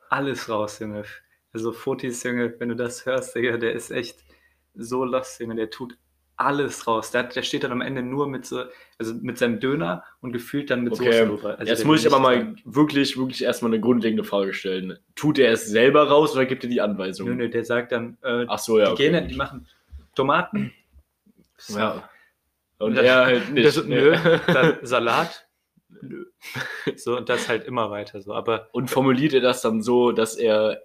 [0.09, 1.03] alles raus, Junge.
[1.53, 4.23] Also Fotis, Junge, wenn du das hörst, Digga, der ist echt
[4.73, 5.55] so lost, Junge.
[5.55, 5.97] Der tut
[6.35, 7.11] alles raus.
[7.11, 8.63] Der, hat, der steht dann am Ende nur mit so,
[8.97, 11.05] also mit seinem Döner und gefühlt dann mit Okay.
[11.11, 11.59] Soße drüber.
[11.59, 14.97] Also Jetzt muss ich aber mal wirklich, wirklich erstmal eine grundlegende Frage stellen.
[15.15, 17.27] Tut er es selber raus oder gibt er die Anweisung?
[17.29, 18.87] Nö, nö, der sagt dann, äh, Ach so, ja.
[18.87, 19.67] die Okay, gehen die machen
[20.15, 20.73] Tomaten.
[21.69, 22.09] Ja.
[22.79, 23.63] Und Das- er halt nicht.
[23.65, 23.95] Der so, nee.
[23.95, 24.15] nö,
[24.47, 25.47] dann Salat.
[26.01, 26.25] Nö.
[26.95, 28.33] So, und das halt immer weiter so.
[28.33, 30.81] Aber Und formuliert er das dann so, dass er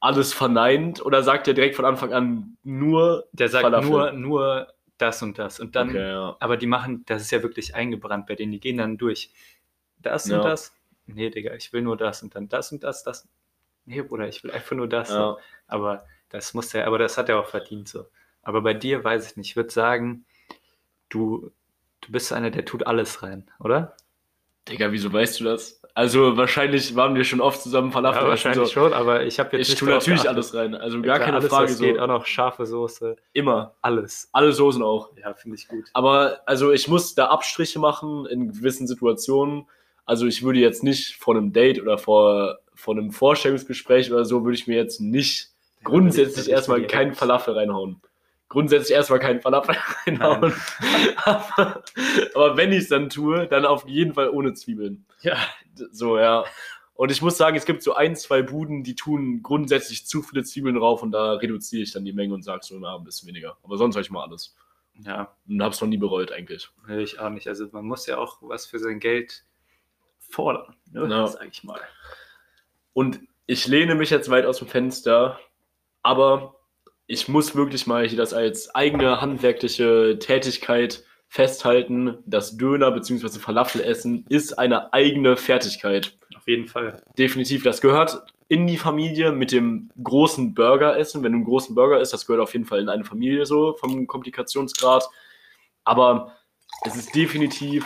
[0.00, 3.90] alles verneint oder sagt er direkt von Anfang an nur der sagt Falafel?
[3.90, 5.60] nur, nur das und das.
[5.60, 6.36] Und dann, Okay, ja.
[6.40, 9.32] aber die machen, das ist ja wirklich eingebrannt bei denen, die gehen dann durch.
[9.98, 10.38] Das Ja.
[10.38, 10.74] und das.
[11.06, 13.28] Nee, Digga, ich will nur das und dann das und das, das.
[13.86, 15.10] Nee, Bruder, ich will einfach nur das.
[15.10, 15.36] Ja.
[15.66, 18.04] Aber das muss er, aber das hat er auch verdient so.
[18.42, 19.50] Aber bei dir weiß ich nicht.
[19.50, 20.24] Ich würde sagen,
[21.10, 21.50] du,
[22.00, 23.94] du bist einer, der tut alles rein, oder?
[24.68, 25.80] Digga, wieso weißt du das?
[25.94, 28.22] Also wahrscheinlich waren wir schon oft zusammen Falafel.
[28.22, 28.72] Ja, wahrscheinlich so.
[28.72, 30.36] schon, aber ich habe jetzt Ich tue natürlich geachtet.
[30.36, 30.74] alles rein.
[30.74, 31.70] Also Ja, gar klar, keine alles, Frage.
[31.70, 31.84] was So.
[31.84, 33.74] geht, auch noch scharfe Soße, Immer.
[33.82, 34.28] alles.
[34.32, 35.10] Alle Soßen auch.
[35.16, 35.86] Ja, finde ich gut.
[35.94, 39.66] Aber also ich muss da Abstriche machen in gewissen Situationen.
[40.06, 44.44] Also ich würde jetzt nicht vor einem Date oder vor, vor einem Vorstellungsgespräch oder so,
[44.44, 45.48] würde ich mir jetzt nicht
[45.82, 48.00] grundsätzlich Ja, erstmal keinen Falafel reinhauen.
[48.50, 49.74] Grundsätzlich erstmal keinen Falafel
[50.06, 50.52] reinhauen.
[51.24, 51.82] aber,
[52.34, 55.06] aber wenn ich es dann tue, dann auf jeden Fall ohne Zwiebeln.
[55.22, 55.38] Ja,
[55.92, 56.44] So, ja.
[56.92, 60.44] Und ich muss sagen, es gibt so ein, zwei Buden, die tun grundsätzlich zu viele
[60.44, 63.26] Zwiebeln drauf und da reduziere ich dann die Menge und sage so, na, ein bisschen
[63.28, 63.56] weniger.
[63.62, 64.54] Aber sonst habe ich mal alles.
[65.06, 66.68] ja, Und hab's noch nie bereut eigentlich.
[66.90, 67.48] ich auch nicht.
[67.48, 69.44] Also man muss ja auch was für sein Geld
[70.18, 71.08] fordern, ne?
[71.08, 71.26] Ja.
[71.26, 71.80] sag ich mal.
[72.92, 75.40] Und ich lehne mich jetzt weit aus dem Fenster,
[76.02, 76.59] aber
[77.10, 82.18] ich muss wirklich mal hier das als eigene handwerkliche Tätigkeit festhalten.
[82.24, 83.40] Das Döner bzw.
[83.40, 86.16] Falafelessen ist eine eigene Fertigkeit.
[86.36, 87.02] Auf jeden Fall.
[87.18, 91.24] Definitiv, das gehört in die Familie mit dem großen Burgeressen.
[91.24, 93.74] Wenn du einen großen Burger isst, das gehört auf jeden Fall in eine Familie so
[93.74, 95.08] vom Komplikationsgrad.
[95.82, 96.36] Aber
[96.84, 97.84] es ist definitiv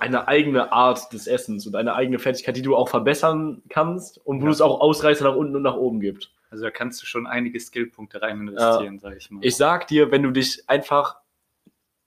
[0.00, 4.42] eine eigene Art des Essens und eine eigene Fertigkeit, die du auch verbessern kannst und
[4.42, 4.50] wo Ja.
[4.50, 6.32] es auch Ausreißer nach unten und nach oben gibt.
[6.50, 9.44] Also da kannst du schon einige Skillpunkte rein investieren, sag ich mal.
[9.44, 11.16] Ich sag dir, wenn du dich einfach.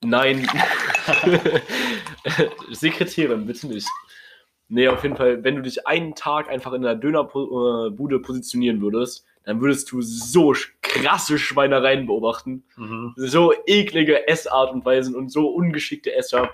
[0.02, 0.48] Nein.
[2.70, 3.88] Sekretärin, bitte nicht.
[4.68, 9.26] Nee, auf jeden Fall, wenn du dich einen Tag einfach in der Dönerbude positionieren würdest,
[9.42, 12.64] dann würdest du so krasse Schweinereien beobachten.
[12.76, 13.12] Mhm.
[13.16, 16.50] So eklige Essart und Weisen und so ungeschickte Esser.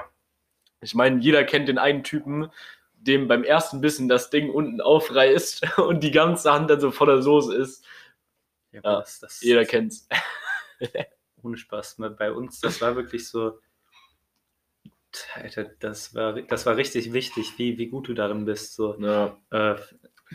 [0.81, 2.49] Ich meine, jeder kennt den einen Typen,
[3.07, 7.23] dem beim ersten Bissen das Ding unten aufreißt und die ganze Hand dann so voller
[7.23, 7.85] Soße ist.
[8.73, 10.09] Ja, Ja, das, das, Jeder kennt's.
[11.42, 11.97] ohne Spaß.
[12.19, 13.59] Bei uns, das war wirklich so.
[15.35, 19.38] Alter, das war, das war richtig wichtig, wie, wie gut du darin bist, so, Ja.
[19.51, 19.77] äh,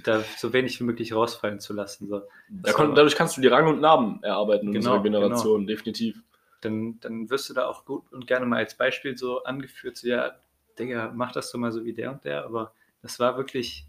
[0.03, 2.07] da so wenig wie möglich rausfallen zu lassen.
[2.07, 2.23] So.
[2.49, 6.23] Da kon, dadurch kannst du die Rang und Namen erarbeiten in Genau, unserer Generation, definitiv.
[6.62, 10.07] Dann, dann wirst du da auch gut und gerne mal als Beispiel so angeführt, so,
[10.07, 10.36] ja,
[10.81, 13.85] Digga, mach das doch mal so wie der und der, aber das war wirklich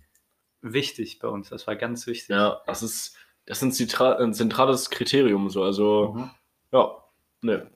[0.60, 2.28] wichtig bei uns, das war ganz wichtig.
[2.28, 5.64] Ja, das ist, das ist ein, ein zentrales Kriterium, so.
[5.64, 6.30] Also, Mhm.
[6.72, 7.04] ja,
[7.42, 7.70] ne,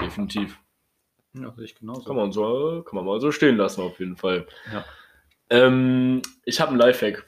[0.00, 0.58] definitiv.
[1.34, 2.04] Ja, sehe ich genauso.
[2.04, 4.46] Kann man, so, kann man mal so stehen lassen, auf jeden Fall.
[4.72, 4.84] Ja.
[5.50, 7.26] Ähm, ich habe einen Lifehack.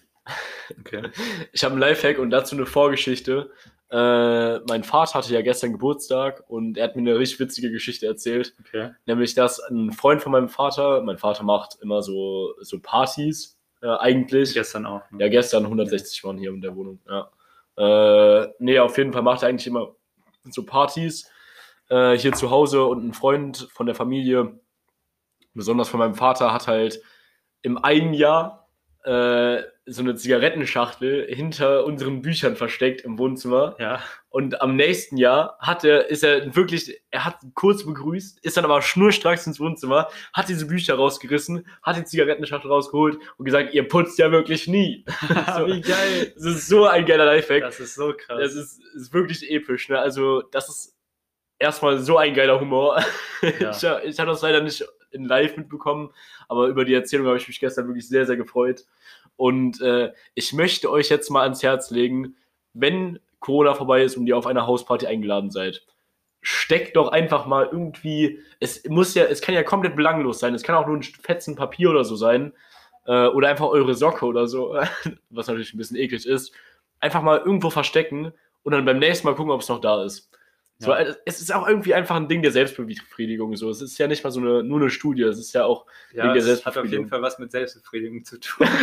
[0.81, 1.11] Okay.
[1.53, 3.51] Ich habe einen Lifehack und dazu eine Vorgeschichte.
[3.93, 8.07] Äh, mein Vater hatte ja gestern Geburtstag und er hat mir eine richtig witzige Geschichte
[8.07, 8.55] erzählt.
[8.61, 8.93] okay.
[9.05, 13.89] Nämlich, dass ein Freund von meinem Vater, mein Vater macht immer so, so Partys, äh,
[13.89, 14.55] eigentlich.
[14.55, 15.03] Gestern auch.
[15.11, 15.25] ne?
[15.25, 17.01] Ja, gestern 160 waren hier in der Wohnung.
[17.07, 17.31] Ja.
[17.77, 19.95] Äh, nee, auf jeden Fall macht er eigentlich immer
[20.51, 21.31] so Partys
[21.91, 24.59] äh, hier zu Hause und ein Freund von der Familie,
[25.53, 27.03] besonders von meinem Vater, hat halt
[27.61, 28.69] im einen Jahr
[29.05, 33.75] äh, so eine Zigarettenschachtel hinter unseren Büchern versteckt im Wohnzimmer.
[33.81, 38.57] Ja, Und am nächsten Jahr hat er, ist er wirklich, er hat kurz begrüßt, ist
[38.57, 43.75] dann aber schnurstracks ins Wohnzimmer, hat diese Bücher rausgerissen, hat die Zigarettenschachtel rausgeholt und gesagt,
[43.75, 45.05] ihr putzt ja wirklich nie.
[45.57, 45.67] So.
[45.67, 46.33] wie geil.
[46.35, 47.63] Das ist so ein geiler Lifehack.
[47.63, 48.39] Das ist so krass.
[48.41, 49.89] Das ist, ist wirklich episch.
[49.89, 49.99] Ne?
[49.99, 50.97] Also, das ist
[51.59, 53.03] erstmal so ein geiler Humor.
[53.59, 53.71] Ja.
[53.71, 56.11] Ich, ich habe das leider nicht in live mitbekommen,
[56.49, 58.85] aber über die Erzählung habe ich mich gestern wirklich sehr, sehr gefreut.
[59.37, 62.37] Und äh, ich möchte euch jetzt mal ans Herz legen,
[62.75, 65.85] wenn Corona vorbei ist und ihr auf einer Hausparty eingeladen seid,
[66.41, 70.63] steckt doch einfach mal irgendwie, es muss ja, es kann ja komplett belanglos sein, es
[70.63, 72.53] kann auch nur ein Fetzen Papier oder so sein,
[73.07, 74.77] äh, oder einfach eure Socke oder so,
[75.31, 76.53] was natürlich ein bisschen eklig ist,
[77.01, 80.31] einfach mal irgendwo verstecken und dann beim nächsten Mal gucken, ob es noch da ist.
[80.83, 80.97] So, Ja.
[80.97, 83.57] also, es ist auch irgendwie einfach ein Ding der Selbstbefriedigung.
[83.57, 83.71] So.
[83.71, 86.25] Es ist ja nicht mal so eine, nur eine Studie, es ist ja auch ja,
[86.25, 86.99] wegen der es hat auf Selbstbefriedigung.
[87.05, 88.67] jeden Fall was mit Selbstbefriedigung zu tun.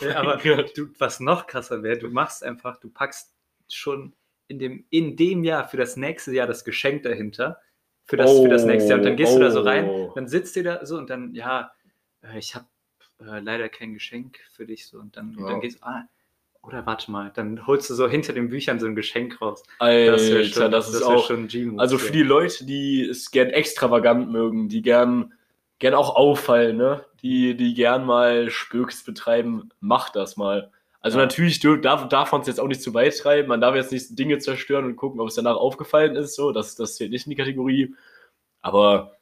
[0.00, 0.36] Ja, aber
[0.74, 3.34] du, was noch krasser wäre, du machst einfach, du packst
[3.68, 4.14] schon
[4.48, 7.58] in dem, in dem Jahr für das nächste Jahr das Geschenk dahinter.
[8.04, 8.98] Für das, für das nächste Jahr.
[8.98, 10.12] Und dann gehst du da so rein, Oh.
[10.14, 11.72] dann sitzt ihr da so und dann, ja,
[12.22, 12.66] äh, ich habe
[13.20, 14.86] äh, leider kein Geschenk für dich.
[14.86, 15.50] So, und dann, und Ja.
[15.52, 16.04] dann gehst du, ah,
[16.62, 19.62] oder warte mal, dann holst du so hinter den Büchern so ein Geschenk raus.
[19.78, 21.26] Alter, Das wäre das, schon, ist wär auch.
[21.26, 21.80] schon G-Move.
[21.80, 25.32] Also für die Leute, die es gern extravagant mögen, die gern,
[25.78, 27.04] gern auch auffallen, ne?
[27.22, 30.70] Die, die gern mal Spöks betreiben, macht das mal.
[31.00, 31.24] Also Ja.
[31.24, 33.48] natürlich darf, darf man es jetzt auch nicht zu weit treiben.
[33.48, 36.34] Man darf jetzt nicht Dinge zerstören und gucken, ob es danach aufgefallen ist.
[36.34, 37.94] So, das, das zählt nicht in die Kategorie.
[38.60, 39.16] Aber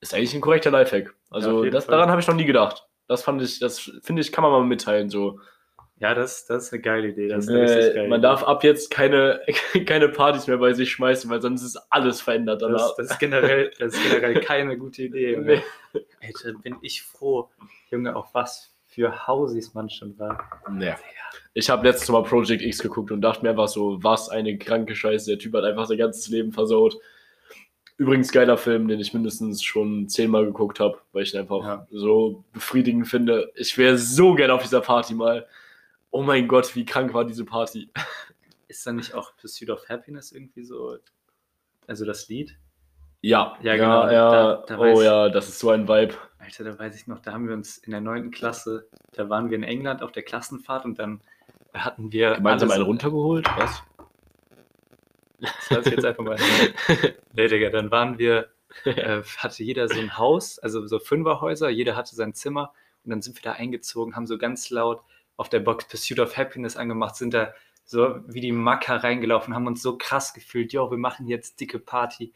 [0.00, 1.06] ist eigentlich ein korrekter Lifehack.
[1.06, 2.86] Ja, Also jeden das, daran habe ich noch nie gedacht.
[3.08, 5.10] Das fand ich, das finde ich, kann man mal mitteilen.
[5.10, 5.40] So.
[6.00, 7.28] Ja, das, das ist eine geile Idee.
[7.28, 8.28] Das ist eine Äh, geile man Idee.
[8.28, 9.40] darf ab jetzt keine,
[9.86, 12.62] keine Partys mehr bei sich schmeißen, weil sonst ist alles verändert.
[12.62, 15.36] Das, das, ist generell, das ist generell keine gute Idee.
[15.94, 16.04] Nee.
[16.22, 17.48] Alter, bin ich froh,
[17.90, 20.38] Junge, auf was für Hausis man schon war.
[20.70, 20.94] Nee.
[21.54, 24.94] Ich habe letztes Mal Project X geguckt und dachte mir einfach so, was eine kranke
[24.94, 25.30] Scheiße.
[25.30, 26.96] Der Typ hat einfach sein ganzes Leben versaut.
[27.96, 31.86] Übrigens geiler Film, den ich mindestens schon zehnmal geguckt habe, weil ich ihn einfach Ja.
[31.90, 33.50] so befriedigend finde.
[33.56, 35.46] Ich wäre so gerne auf dieser Party mal.
[36.18, 37.92] Oh mein Gott, wie krank war diese Party.
[38.66, 40.98] Ist da nicht auch Pursuit of Happiness irgendwie so,
[41.86, 42.58] also das Lied?
[43.20, 44.30] Ja, Ja, genau, Ja, ja.
[44.32, 46.16] da- da oh ich- ja, das ist so ein Vibe.
[46.38, 49.48] Alter, da weiß ich noch, da haben wir uns in der neunten Klasse, da waren
[49.48, 51.20] wir in England auf der Klassenfahrt und dann
[51.72, 53.46] hatten wir Gemeinsam einen runtergeholt?
[53.56, 53.80] Was?
[55.38, 56.36] Das lass ich jetzt einfach mal.
[57.34, 58.48] nee, Digga, dann waren wir,
[58.84, 63.22] äh, hatte jeder so ein Haus, also so Fünferhäuser, jeder hatte sein Zimmer und dann
[63.22, 65.00] sind wir da eingezogen, haben so ganz laut
[65.38, 67.54] auf der Box Pursuit of Happiness angemacht, sind da
[67.86, 71.78] so wie die Macker reingelaufen, haben uns so krass gefühlt, jo, wir machen jetzt dicke
[71.78, 72.34] Party.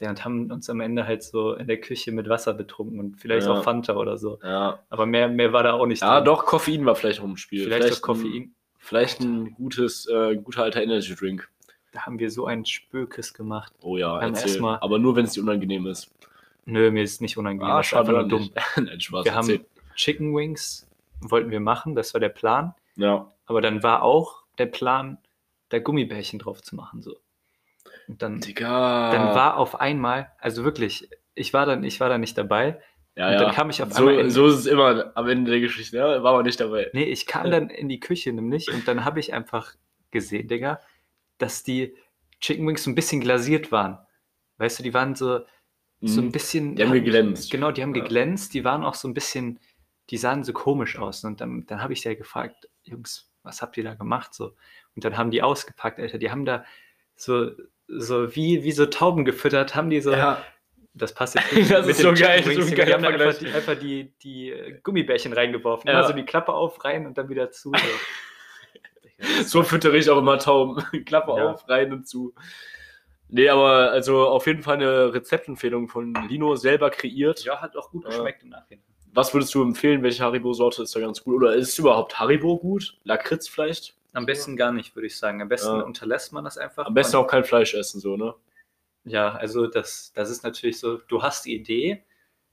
[0.00, 3.16] Ja, und haben uns am Ende halt so in der Küche mit Wasser betrunken und
[3.20, 3.52] vielleicht Ja.
[3.54, 4.38] auch Fanta oder so.
[4.42, 4.78] Ja.
[4.90, 6.24] Aber mehr, mehr war da auch nicht Ja, drin.
[6.24, 7.64] doch, Koffein war vielleicht auch im Spiel.
[7.64, 8.54] Vielleicht, ein- Koffein.
[8.78, 11.48] Vielleicht ein gutes, äh, guter alter Energy Drink.
[11.90, 13.72] Da haben wir so ein Spökes gemacht.
[13.82, 14.46] Oh ja, Beim erzähl.
[14.48, 14.78] ersten Mal.
[14.80, 16.10] Aber nur, wenn es dir unangenehm ist.
[16.64, 17.68] Nö, mir ist nicht unangenehm.
[17.72, 18.50] Ah, nur dumm.
[18.76, 19.24] Nein, Spaß.
[19.24, 19.66] Wir haben erzähl.
[19.96, 20.87] Chicken Wings,
[21.20, 22.74] wollten wir machen, das war der Plan.
[22.96, 23.30] Ja.
[23.46, 25.18] Aber dann war auch der Plan,
[25.68, 27.02] da Gummibärchen drauf zu machen.
[27.02, 27.16] So.
[28.08, 29.10] Und dann, Digga.
[29.12, 32.80] dann war auf einmal, also wirklich, ich war dann, ich war da nicht dabei.
[33.16, 33.38] ja, und ja.
[33.44, 35.96] dann kam ich auf so, einmal in- so ist es immer am Ende der Geschichte.
[35.96, 36.22] Ja?
[36.22, 36.90] War man nicht dabei.
[36.92, 39.74] Nee, ich kam dann in die Küche nämlich und dann habe ich einfach
[40.10, 40.80] gesehen, Digga,
[41.38, 41.94] dass die
[42.40, 43.98] Chicken Wings so ein bisschen glasiert waren.
[44.58, 45.40] Weißt du, die waren so,
[46.00, 46.32] so ein Mhm.
[46.32, 46.76] bisschen.
[46.76, 47.50] Die haben geglänzt.
[47.50, 49.58] Genau, die haben geglänzt, die waren auch so ein bisschen,
[50.10, 51.24] die sahen so komisch aus.
[51.24, 54.34] Und dann, dann habe ich ja gefragt, Jungs, was habt ihr da gemacht?
[54.34, 54.54] So.
[54.96, 56.64] Und dann haben die ausgepackt, Alter, die haben da
[57.16, 57.50] so,
[57.88, 60.12] so wie, wie so Tauben gefüttert, haben die so.
[60.12, 60.42] Ja.
[60.94, 61.70] Das passt jetzt nicht.
[61.70, 63.38] Das mit ist so geil, so ein geiler die haben da einfach, Vergleich.
[63.38, 65.88] die, einfach die, die äh, Gummibärchen reingeworfen.
[65.88, 66.00] Ja.
[66.00, 67.70] Also die Klappe auf, rein und dann wieder zu.
[67.72, 67.78] So.
[69.44, 70.80] So füttere ich auch immer Tauben.
[71.04, 71.50] Klappe Ja.
[71.52, 72.34] auf, rein und zu.
[73.28, 77.44] Nee, aber also auf jeden Fall eine Rezeptempfehlung von Lino selber kreiert.
[77.44, 78.10] ja, hat auch gut Ja.
[78.10, 78.84] geschmeckt im Nachhinein.
[79.18, 80.04] Was würdest du empfehlen?
[80.04, 81.34] Welche Haribo-Sorte ist da ganz gut?
[81.34, 82.96] Oder ist überhaupt Haribo gut?
[83.02, 83.96] Lakritz vielleicht?
[84.12, 85.42] Am besten gar nicht, würde ich sagen.
[85.42, 85.82] Am besten Ja.
[85.82, 86.86] unterlässt man das einfach.
[86.86, 88.32] Am besten auch kein Fleisch essen, so, ne?
[89.02, 92.04] Ja, also das, das ist natürlich so, du hast die Idee,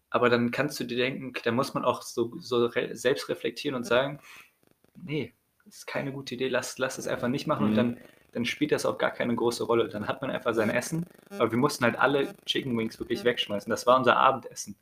[0.09, 3.75] aber dann kannst du dir denken, da muss man auch so, so re selbst reflektieren
[3.75, 4.19] und sagen,
[4.95, 7.69] nee, das ist keine gute Idee, lass, lass es einfach nicht machen Mhm.
[7.69, 7.97] und dann,
[8.31, 9.87] dann spielt das auch gar keine große Rolle.
[9.87, 13.69] Dann hat man einfach sein Essen, aber wir mussten halt alle Chicken Wings wirklich wegschmeißen.
[13.69, 14.75] Das war unser Abendessen.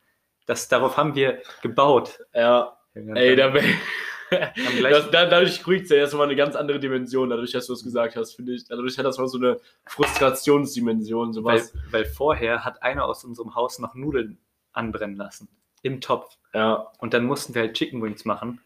[0.46, 2.20] Das, darauf haben wir gebaut.
[2.34, 2.78] Ja.
[2.94, 3.50] Ey, da
[4.30, 7.74] gleichen- das, da, dadurch kriegt es ja erstmal eine ganz andere Dimension, dadurch, dass du
[7.74, 8.66] es gesagt hast, finde ich.
[8.66, 11.74] Dadurch hat das mal so eine Frustrationsdimension, weil, sowas.
[11.92, 14.38] weil vorher hat einer aus unserem Haus noch Nudeln
[14.74, 15.48] anbrennen lassen.
[15.82, 16.38] Im Topf.
[16.54, 16.88] Ja.
[17.00, 18.62] Und dann mussten wir halt Chicken Wings machen.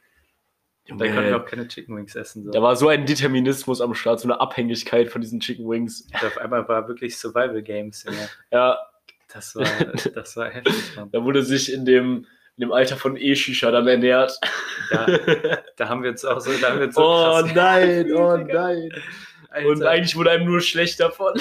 [0.90, 2.46] Und dann konnten wir auch keine Chicken Wings essen.
[2.46, 2.52] So.
[2.52, 6.08] Da war so ein Determinismus am Start, so eine Abhängigkeit von diesen Chicken Wings.
[6.14, 8.04] Und auf einmal war wirklich Survival Games.
[8.06, 8.30] Junge.
[8.52, 8.78] Ja,
[9.34, 9.66] Das war,
[10.14, 11.10] das war heftig, Mann.
[11.12, 14.40] da wurde sich in dem, in dem Alter von E-Shisha dann ernährt.
[14.92, 15.06] Da,
[15.76, 18.38] da haben wir uns auch so, da haben wir uns so oh krass- nein, oh
[18.38, 18.90] nein.
[19.50, 19.68] Alter.
[19.70, 21.34] Und eigentlich wurde einem nur schlecht davon.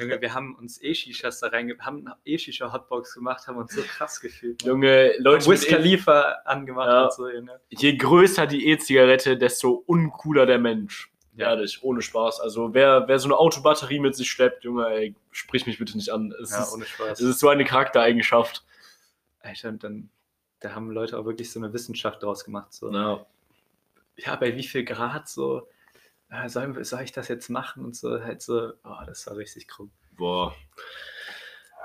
[0.00, 1.76] Junge, wir haben uns E-Shishas da reinge...
[1.78, 4.60] haben E-Shisha-Hotbox gemacht, haben uns so krass gefühlt.
[4.62, 4.70] Mann.
[4.72, 7.04] Junge, Leute, Wiz e Khalifa angemacht Ja.
[7.04, 7.60] und so, Junge.
[7.70, 11.10] je größer die E-Zigarette, desto uncooler der Mensch.
[11.36, 11.50] Ja.
[11.50, 12.40] Ehrlich, ohne Spaß.
[12.40, 16.10] Also wer, wer so eine Autobatterie mit sich schleppt, Junge, ey, sprich mich bitte nicht
[16.10, 16.32] an.
[16.40, 17.20] Es, Ja, ist, ohne Spaß.
[17.20, 18.64] es ist so eine Charaktereigenschaft.
[19.40, 20.10] Alter, und dann,
[20.60, 22.72] da haben Leute auch wirklich so eine Wissenschaft draus gemacht.
[22.72, 22.92] So.
[22.92, 23.26] Ja.
[24.16, 25.68] ja, bei wie viel Grad so,
[26.30, 29.66] äh, soll, soll ich das jetzt machen und so, halt so, oh, das war richtig
[29.66, 29.90] krumm.
[30.12, 30.54] Boah.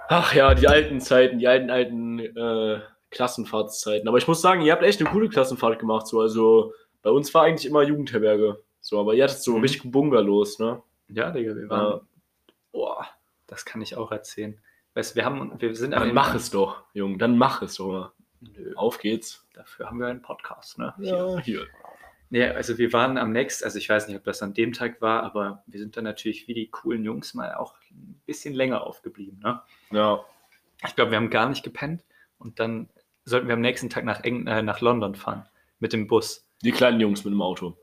[0.08, 2.82] Ach ja, die alten Zeiten, die alten, alten äh,
[3.12, 4.08] Klassenfahrtszeiten.
[4.08, 6.08] Aber ich muss sagen, ihr habt echt eine coole Klassenfahrt gemacht.
[6.08, 6.20] So.
[6.22, 8.64] Also bei uns war eigentlich immer Jugendherberge.
[8.90, 9.62] So, aber ihr hattet so Mhm.
[9.62, 10.82] richtig Bungalows, ne?
[11.10, 11.70] Ja, Digga, wir Ja.
[11.70, 12.02] waren,
[12.72, 13.06] boah,
[13.46, 14.60] das kann ich auch erzählen.
[14.96, 17.20] Weißt du, wir haben, wir sind an Dann mach es doch, Junge.
[17.20, 18.12] Dann mach es doch mal.
[18.42, 19.46] Nö, Auf geht's.
[19.54, 20.96] dafür haben wir einen Podcast, ne?
[21.44, 21.68] hier.
[22.32, 25.02] Ja, also wir waren am nächsten, also ich weiß nicht, ob das an dem Tag
[25.04, 28.82] war, aber wir sind dann natürlich wie die coolen Jungs mal auch ein bisschen länger
[28.88, 29.62] aufgeblieben, ne?
[29.92, 30.26] Ja.
[30.88, 32.04] Ich glaube, wir haben gar nicht gepennt
[32.40, 32.90] und dann
[33.24, 35.48] sollten wir am nächsten Tag nach, Eng äh, nach London fahren
[35.80, 36.44] mit dem Bus.
[36.64, 37.78] Die kleinen Jungs mit dem Auto.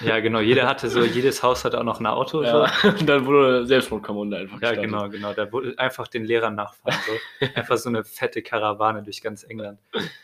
[0.00, 0.40] Ja, genau.
[0.40, 2.42] Jeder hatte so, jedes Haus hatte auch noch ein Auto.
[2.42, 2.68] Ja.
[2.82, 2.88] So.
[2.88, 4.84] Und dann wurde Selbstmordkommande einfach Ja, gestartet.
[4.84, 5.32] genau, genau.
[5.34, 6.98] Da wurde einfach den Lehrern nachfahren.
[7.06, 7.46] So.
[7.54, 9.78] Einfach so eine fette Karawane durch ganz England.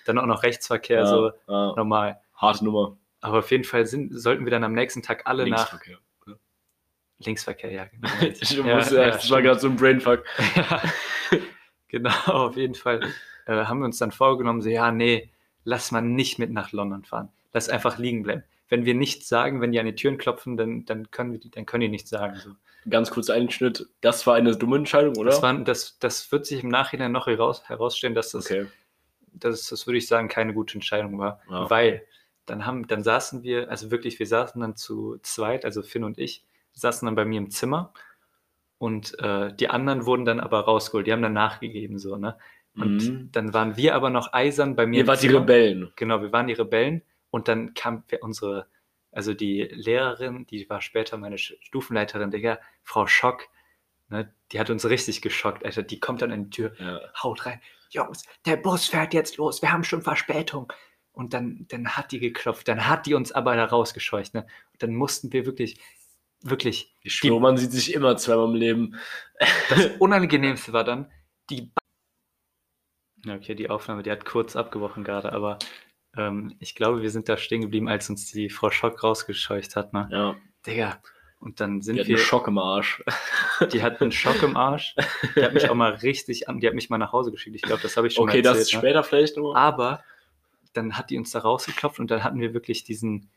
[0.06, 1.72] Dann auch noch Rechtsverkehr, Ja, so ja.
[1.76, 2.20] normal.
[2.34, 2.96] Harte Nummer.
[3.20, 5.98] Aber auf jeden Fall sind, sollten wir dann am nächsten Tag alle nach Linksverkehr.
[7.20, 8.08] Linksverkehr, ja, genau.
[8.40, 10.24] Ich Ja, muss, ja, das war gerade so ein Brainfuck.
[11.90, 13.00] Genau, auf jeden Fall
[13.46, 15.30] äh, haben wir uns dann vorgenommen, so, ja, nee,
[15.64, 17.30] lass mal nicht mit nach London fahren.
[17.54, 18.44] Lass einfach liegen bleiben.
[18.68, 21.50] Wenn wir nichts sagen, wenn die an die Türen klopfen, dann, dann, können, wir die,
[21.50, 22.36] dann können die nichts sagen.
[22.36, 22.50] So.
[22.88, 23.86] Ganz kurzer Einschnitt.
[24.00, 25.30] Das war eine dumme Entscheidung, oder?
[25.30, 28.66] Das, waren, das, das wird sich im Nachhinein noch heraus, herausstellen, dass das, okay.
[29.32, 31.40] das, das würde ich sagen, keine gute Entscheidung war.
[31.50, 31.68] Ja.
[31.70, 32.02] Weil
[32.46, 36.18] dann, haben, dann saßen wir, also wirklich, wir saßen dann zu zweit, also Finn und
[36.18, 37.92] ich, saßen dann bei mir im Zimmer
[38.78, 42.36] und äh, die anderen wurden dann aber rausgeholt, die haben dann nachgegeben, so, ne?
[42.76, 43.28] Und Mhm.
[43.32, 45.28] dann waren wir aber noch eisern bei mir Ihr wart die.
[45.28, 45.90] Rebellen.
[45.96, 48.66] Genau, wir waren die Rebellen und dann kam unsere,
[49.12, 53.48] also die Lehrerin, die war später meine Stufenleiterin, Digga, Frau Schock,
[54.08, 55.82] ne, die hat uns richtig geschockt, Alter.
[55.82, 57.00] Die kommt dann in die Tür, Ja.
[57.22, 57.60] haut rein,
[57.90, 60.72] Jungs, der Bus fährt jetzt los, wir haben schon Verspätung.
[61.12, 64.46] Und dann, dann hat die geklopft, dann hat die uns aber da rausgescheucht, ne?
[64.72, 65.80] Und dann mussten wir wirklich,
[66.42, 68.94] wirklich, Ich schwöre, man sieht sich immer zweimal im Leben.
[69.68, 71.10] das Unangenehmste war dann,
[71.50, 71.72] die.
[73.28, 75.58] Okay, die Aufnahme, die hat kurz abgebrochen gerade, aber
[76.18, 79.92] ähm, ich glaube, wir sind da stehen geblieben, als uns die Frau Schock rausgescheucht hat,
[79.92, 80.08] ne?
[80.10, 80.98] Ja, Digga.
[81.40, 82.16] Und dann sind die hat wir.
[82.16, 83.02] einen Schock im Arsch.
[83.72, 84.96] Die hat einen Schock im Arsch.
[85.36, 87.54] Die hat mich auch mal richtig an, die hat mich mal nach Hause geschickt.
[87.54, 88.66] Ich glaube, das habe ich schon Okay, mal erzählt.
[88.66, 88.78] das ne?
[88.80, 89.54] später vielleicht noch.
[89.54, 90.02] Aber
[90.72, 93.30] dann hat die uns da rausgeklopft und dann hatten wir wirklich diesen,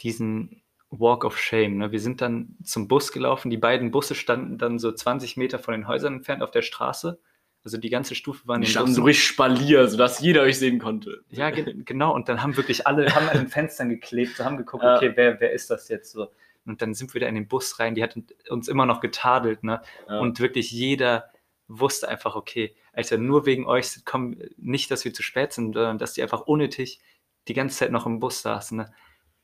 [0.00, 1.76] diesen Walk of Shame.
[1.78, 1.90] Ne?
[1.90, 3.50] Wir sind dann zum Bus gelaufen.
[3.50, 7.18] Die beiden Busse standen dann so 20 Meter von den Häusern entfernt auf der Straße.
[7.62, 10.58] Also die ganze Stufe war in Die den standen so richtig Spalier, sodass jeder euch
[10.58, 11.22] sehen konnte.
[11.28, 12.14] Ja, ge genau.
[12.14, 14.96] Und dann haben wirklich alle haben an den Fenstern geklebt, so haben geguckt, Ja.
[14.96, 16.28] okay, wer, wer ist das jetzt so?
[16.64, 17.94] Und dann sind wir da in den Bus rein.
[17.94, 18.16] Die hat
[18.48, 19.82] uns immer noch getadelt, ne?
[20.08, 20.20] Ja.
[20.20, 21.30] Und wirklich jeder
[21.68, 25.98] wusste einfach, okay, Alter, nur wegen euch kommen, nicht, dass wir zu spät sind, sondern
[25.98, 27.00] dass die einfach unnötig
[27.48, 28.78] die ganze Zeit noch im Bus saßen.
[28.78, 28.92] Ne?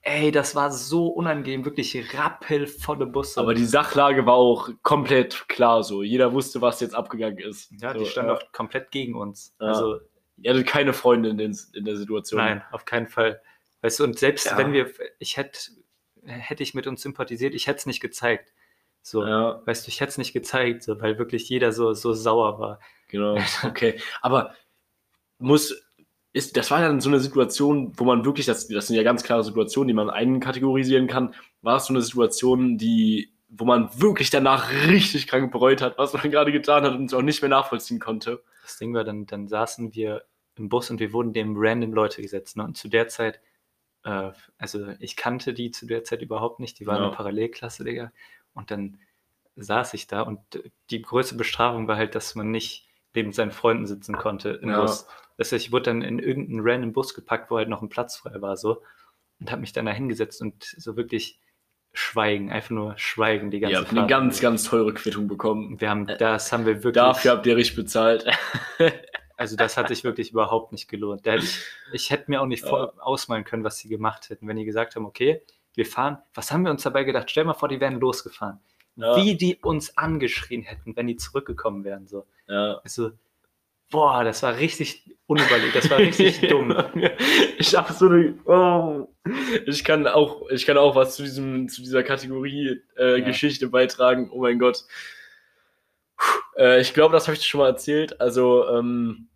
[0.09, 3.41] Ey, das war so unangenehm, wirklich rappelvolle Busse.
[3.41, 6.05] Aber die Sachlage war auch komplett klar so.
[6.05, 7.73] Jeder wusste, was jetzt abgegangen ist.
[7.81, 8.35] ja, die so, stand ja.
[8.35, 9.53] auch komplett gegen uns.
[9.61, 9.67] Ja.
[9.67, 9.99] Also,
[10.39, 12.39] Ihr hattet keine Freunde in, den, in der Situation.
[12.39, 13.41] nein, auf keinen Fall.
[13.81, 14.57] Weißt du, und selbst Ja.
[14.59, 15.59] wenn wir, ich hätte,
[16.25, 18.53] hätte ich mit uns sympathisiert, ich hätte es nicht gezeigt.
[19.03, 22.13] So, Ja, weißt du, ich hätte es nicht gezeigt, so, weil wirklich jeder so, so
[22.13, 22.79] sauer war.
[23.09, 23.39] genau.
[23.65, 24.01] Okay.
[24.23, 24.55] Aber
[25.39, 25.83] muss.
[26.37, 29.23] Ist, das war dann so eine Situation, wo man wirklich, das, das sind ja ganz
[29.23, 31.35] klare Situationen, die man einkategorisieren kann.
[31.63, 36.13] War es so eine Situation, die, wo man wirklich danach richtig krank bereut hat, was
[36.13, 38.43] man gerade getan hat und es auch nicht mehr nachvollziehen konnte?
[38.63, 40.25] das Ding war, dann, dann saßen wir
[40.57, 42.57] im Bus und wir wurden dem random Leute gesetzt.
[42.57, 42.65] Ne?
[42.65, 43.41] Und zu der Zeit,
[44.05, 47.07] äh, also ich kannte die zu der Zeit überhaupt nicht, die waren Ja.
[47.09, 48.13] eine Parallelklasse, Digga.
[48.55, 48.99] Und dann
[49.55, 50.41] saß ich da und
[50.91, 54.81] die größte Bestrafung war halt, dass man nicht neben seinen Freunden sitzen konnte im Ja.
[54.83, 55.07] Bus.
[55.37, 58.17] Das heißt, ich wurde dann in irgendeinen random Bus gepackt, wo halt noch ein Platz
[58.17, 58.83] frei war, so.
[59.39, 61.39] Und habe mich dann da hingesetzt und so wirklich
[61.93, 64.11] schweigen, einfach nur schweigen die ganze Ihr habt eine Fahrt.
[64.11, 65.81] ganz, ganz teure Quittung bekommen.
[65.81, 66.95] Wir haben, das haben wir wirklich.
[66.95, 68.27] Dafür habt ihr richtig bezahlt.
[69.39, 71.27] Also das hat sich wirklich überhaupt nicht gelohnt.
[71.27, 71.59] Hätte ich,
[71.93, 74.97] ich hätte mir auch nicht vor, ausmalen können, was sie gemacht hätten, wenn die gesagt
[74.97, 75.43] haben, okay,
[75.75, 76.19] wir fahren.
[76.33, 77.31] Was haben wir uns dabei gedacht?
[77.31, 78.61] Stell mal vor, die wären losgefahren.
[78.97, 79.15] Ja.
[79.17, 82.07] Wie die uns angeschrien hätten, wenn die zurückgekommen wären.
[82.07, 82.25] So.
[82.49, 82.81] Ja.
[82.83, 83.11] Also,
[83.91, 86.75] boah, das war richtig unüberlegt, das war richtig dumm.
[87.59, 88.35] Ich habe so eine.
[88.45, 89.09] Oh.
[89.67, 93.25] Ich kann auch, ich kann auch was zu diesem, zu dieser Kategorie äh, Ja.
[93.25, 94.31] Geschichte beitragen.
[94.31, 94.85] Oh mein Gott.
[96.57, 98.21] Äh, ich glaube, das habe ich dir schon mal erzählt.
[98.21, 99.29] Also, ähm,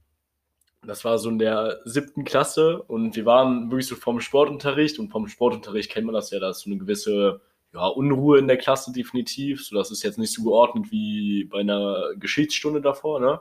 [0.87, 5.11] das war so in der siebten Klasse und wir waren wirklich so vom Sportunterricht und
[5.11, 7.41] vom Sportunterricht kennt man das ja, da ist so eine gewisse
[7.75, 9.63] ja, Unruhe in der Klasse definitiv.
[9.65, 13.41] So, das ist jetzt nicht so geordnet wie bei einer Geschichtsstunde davor, ne?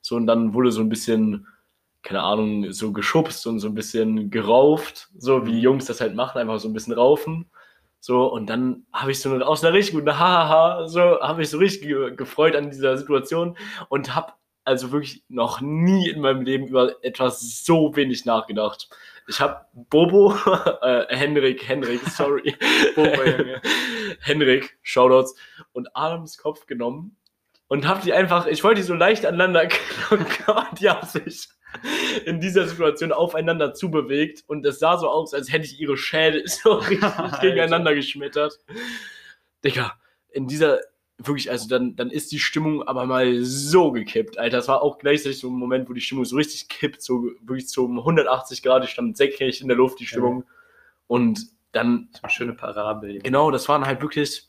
[0.00, 1.46] So, und dann wurde so ein bisschen,
[2.02, 6.38] keine Ahnung, so geschubst und so ein bisschen gerauft, so wie Jungs das halt machen,
[6.38, 7.50] einfach so ein bisschen raufen.
[8.00, 11.50] So, und dann habe ich so eine, aus einer richtig guten Hahaha, so, habe ich
[11.50, 13.56] so richtig ge gefreut an dieser Situation
[13.90, 14.32] und habe
[14.64, 18.88] also wirklich noch nie in meinem Leben über etwas so wenig nachgedacht.
[19.28, 20.34] Ich habe Bobo,
[20.82, 22.56] äh, Henrik, Henrik, sorry,
[22.94, 23.10] Bobo.
[24.20, 25.34] Henrik, Shoutouts,
[25.72, 27.16] und Adams Kopf genommen
[27.70, 29.62] und habe die einfach, ich wollte die so leicht aneinander
[30.10, 30.26] und
[30.80, 31.48] die haben sich
[32.26, 36.42] in dieser Situation aufeinander zubewegt und es sah so aus, als hätte ich ihre Schädel
[36.46, 37.00] so richtig
[37.40, 38.58] gegeneinander geschmettert.
[39.64, 39.92] Digga,
[40.30, 40.80] in dieser,
[41.16, 44.56] wirklich, also dann, dann ist die Stimmung aber mal so gekippt, Alter.
[44.56, 47.68] Das war auch gleichzeitig so ein Moment, wo die Stimmung so richtig kippt, so wirklich
[47.68, 50.44] zum 180 Grad, ich stand senkrecht in der Luft, die Stimmung.
[51.06, 53.20] Und dann So eine schöne Parabel.
[53.20, 54.48] Genau, das waren halt wirklich,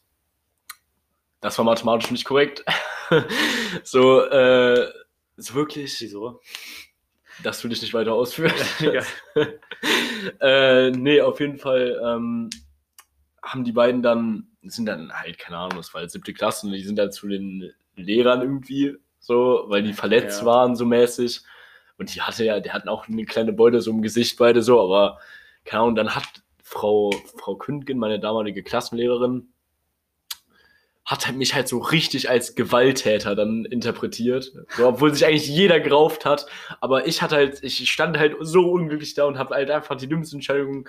[1.40, 2.66] das war mathematisch nicht korrekt.
[3.84, 4.88] so, äh,
[5.38, 6.42] so wirklich, Wieso?
[7.44, 8.54] Das will ich nicht weiter ausführen.
[8.80, 9.06] Egal.
[10.40, 12.50] äh, nee, auf jeden Fall ähm,
[13.42, 16.74] haben die beiden dann, sind dann halt, keine Ahnung, das war halt siebte Klasse und
[16.74, 20.46] die sind dann zu den Lehrern irgendwie so, weil die verletzt Ja.
[20.46, 21.42] waren so mäßig.
[21.98, 24.80] Und die hatte ja, die hatten auch eine kleine Beute so im Gesicht beide so,
[24.82, 25.20] aber
[25.66, 26.26] keine Ahnung, dann hat
[26.64, 29.52] Frau, Frau Kündgen, meine damalige Klassenlehrerin,
[31.06, 34.52] hat halt mich halt so richtig als Gewalttäter dann interpretiert.
[34.78, 36.46] So, obwohl sich eigentlich jeder gerauft hat.
[36.80, 40.08] Aber ich hatte halt, ich stand halt so unglücklich da und habe halt einfach die
[40.08, 40.88] dümmste Entscheidung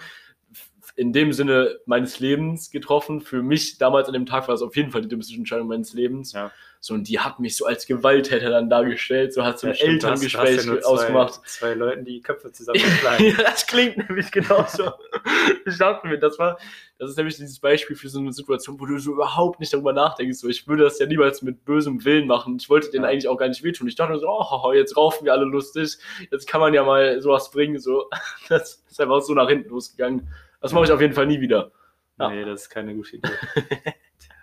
[0.96, 3.20] in dem Sinne meines Lebens getroffen.
[3.20, 5.92] Für mich damals an dem Tag war es auf jeden Fall die dümmste Entscheidung meines
[5.94, 6.32] Lebens.
[6.32, 6.50] Ja.
[6.84, 9.76] So, und die hat mich so als Gewalttäter dann dargestellt, so hat so ein Ja,
[9.76, 11.40] stimmt, du hast- hast Elterngespräch ja zwei, ausgemacht.
[11.46, 13.24] Zwei Leuten, die Köpfe zusammenschlagen.
[13.28, 14.90] ja, das klingt nämlich genauso.
[15.64, 16.58] ich dachte mir, das war,
[16.98, 19.92] das ist nämlich dieses Beispiel für so eine Situation, wo du so überhaupt nicht darüber
[19.92, 20.38] nachdenkst.
[20.38, 22.56] So, ich würde das ja niemals mit bösem Willen machen.
[22.60, 23.86] Ich wollte denen eigentlich auch gar nicht wehtun.
[23.86, 25.98] Ich dachte mir so, oh, jetzt raufen wir alle lustig.
[26.32, 27.78] Jetzt kann man ja mal sowas bringen.
[27.78, 28.10] So,
[28.48, 30.28] das ist einfach so nach hinten losgegangen.
[30.62, 31.72] Das mache ich auf jeden Fall nie wieder.
[32.18, 32.30] Ja.
[32.30, 33.28] Nee, das ist keine gute Idee.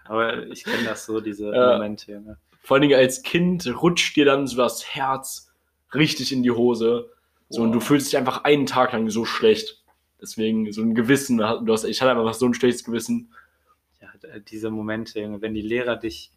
[0.05, 1.73] Aber ich kenne das so, diese Ja.
[1.73, 2.11] Momente.
[2.11, 2.37] Junge.
[2.61, 5.51] Vor allen Dingen als Kind rutscht dir dann so das Herz
[5.93, 7.09] richtig in die Hose.
[7.49, 7.87] So, und du Wow.
[7.87, 9.83] fühlst dich einfach einen Tag lang so schlecht.
[10.21, 11.37] Deswegen so ein Gewissen.
[11.37, 13.33] Du hast, ich hatte einfach so ein schlechtes Gewissen.
[14.01, 16.31] Ja, d- diese Momente, Junge, wenn die Lehrer dich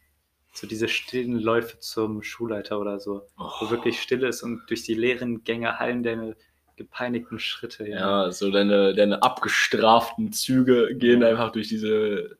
[0.54, 4.82] so diese stillen Läufe zum Schulleiter oder so, wo Oh, wirklich still ist und durch
[4.84, 6.36] die leeren Gänge hallen deine
[6.82, 7.84] gepeinigten Schritte.
[7.84, 7.98] Junge.
[8.00, 12.36] ja, so deine, deine abgestraften Züge gehen einfach durch diese,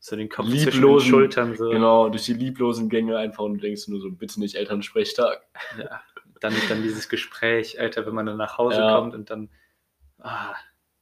[0.00, 1.70] So den Kopf zwischen den Lieblosen, Schultern so.
[1.70, 5.46] genau, durch die lieblosen Gänge einfach und du denkst nur so, bitte nicht Elternsprechtag.
[5.78, 6.00] Ja.
[6.40, 8.96] Dann, dann dieses Gespräch, Alter, wenn man dann nach Hause Ja.
[8.96, 9.48] kommt und dann,
[10.18, 10.54] ah,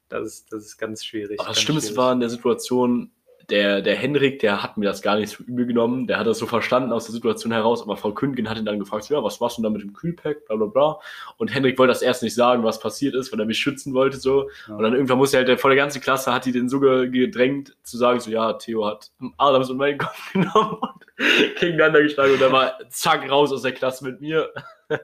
[0.09, 1.39] das ist, das ist ganz schwierig.
[1.41, 3.11] Aber das Schlimmste war in der Situation,
[3.51, 6.07] der, der Henrik, der hat mir das gar nicht so übel genommen.
[6.07, 7.82] Der hat das so verstanden aus der Situation heraus.
[7.82, 9.92] Aber Frau Kündgen hat ihn dann gefragt, ja, was machst du denn da mit dem
[9.92, 11.01] Kühlpack, bla bla bla.
[11.36, 14.16] Und Henrik wollte das erst nicht sagen, was passiert ist, weil er mich schützen wollte
[14.16, 14.51] so.
[14.68, 14.74] Ja.
[14.74, 17.09] Und dann irgendwann musste er halt, vor der ganzen Klasse hat die den so ge-
[17.09, 22.32] gedrängt, zu sagen, so, ja, Theo hat Adams und meinen Kopf genommen und gegeneinander geschlagen
[22.32, 24.51] und er war zack raus aus der Klasse mit mir.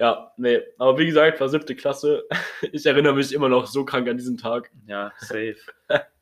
[0.00, 2.24] ja, nee, aber wie gesagt, war siebte Klasse.
[2.72, 4.70] Ich erinnere mich immer noch so krank an diesen Tag.
[4.86, 5.56] Ja, safe.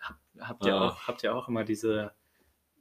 [0.00, 0.88] Hab- habt, ihr Ah.
[0.88, 2.12] auch, habt ihr auch immer diese,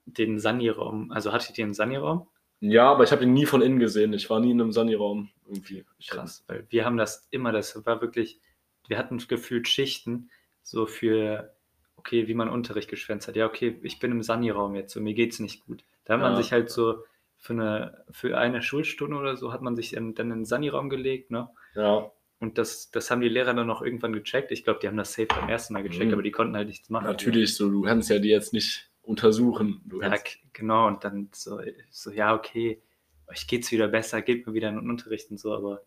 [0.05, 2.27] den Sani-Raum, also hattet ihr einen Sani-Raum?
[2.59, 4.13] Ja, aber ich habe ihn nie von innen gesehen.
[4.13, 5.85] Ich war nie in einem Sunny-Raum irgendwie.
[6.07, 8.41] Krass, weil wir haben das immer, das war wirklich,
[8.87, 10.31] wir hatten gefühlt Schichten,
[10.63, 11.55] so für,
[11.97, 13.35] okay, wie man Unterricht geschwänzt hat.
[13.35, 15.83] Ja, okay, ich bin im Sani-Raum jetzt und mir geht's nicht gut.
[16.05, 16.37] Da hat man Ja.
[16.41, 17.03] sich halt so
[17.37, 20.89] für eine, für eine Schulstunde oder so hat man sich dann, dann in den Sani-Raum
[20.89, 21.49] gelegt, ne?
[21.75, 22.09] Ja,
[22.39, 24.51] Und das, das haben die Lehrer dann auch irgendwann gecheckt.
[24.51, 26.13] Ich glaube, die haben das safe beim ersten Mal gecheckt, Mhm.
[26.13, 27.05] aber die konnten halt nichts machen.
[27.05, 29.81] natürlich, so, du kannst ja die jetzt nicht untersuchen.
[29.85, 30.15] Du Ja,
[30.53, 30.87] genau.
[30.87, 31.59] Und dann so,
[31.89, 32.81] so, ja, okay,
[33.27, 35.81] euch geht's wieder besser, geht mir wieder in den Unterricht und so, aber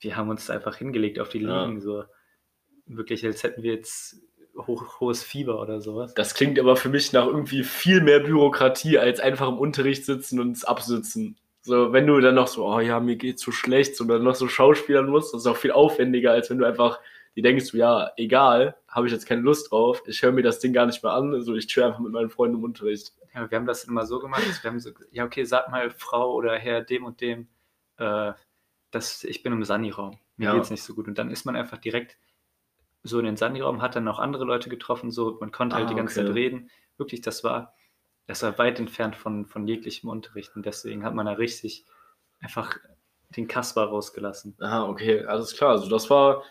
[0.00, 1.64] wir haben uns einfach hingelegt auf die Ja.
[1.66, 2.04] Liegen, so
[2.86, 4.16] wirklich, als hätten wir jetzt
[4.56, 6.14] hoch, hohes Fieber oder sowas.
[6.14, 10.40] das klingt aber für mich nach irgendwie viel mehr Bürokratie, als einfach im Unterricht sitzen
[10.40, 11.36] und es absitzen.
[11.66, 14.36] So, wenn du dann noch so, oh ja, mir geht's so schlecht, und dann noch
[14.36, 17.00] so schauspielern musst, das ist auch viel aufwendiger, als wenn du einfach
[17.34, 20.58] die denkst, du, ja, egal, habe ich jetzt keine Lust drauf, ich höre mir das
[20.60, 23.12] Ding gar nicht mehr an, also ich chill einfach mit meinen Freunden im Unterricht.
[23.34, 25.90] Ja, wir haben das immer so gemacht, dass wir haben so, ja, okay, sag mal
[25.90, 27.48] Frau oder Herr dem und dem,
[27.98, 28.32] äh,
[28.92, 30.18] dass ich bin im Sani-Raum.
[30.36, 30.54] Mir Ja.
[30.54, 31.08] geht's nicht so gut.
[31.08, 32.16] Und dann ist man einfach direkt
[33.02, 35.88] so in den Sani-Raum, hat dann noch andere Leute getroffen, so, man konnte halt Ah,
[35.88, 36.28] die ganze okay.
[36.28, 36.70] Zeit reden.
[36.96, 37.74] Wirklich, das war,
[38.26, 40.54] das war weit entfernt von, von jeglichem Unterricht.
[40.56, 41.84] Und deswegen hat man da richtig
[42.40, 42.76] einfach
[43.30, 44.56] den Kasper rausgelassen.
[44.60, 45.70] Aha, okay, alles klar.
[45.72, 46.42] Also das war,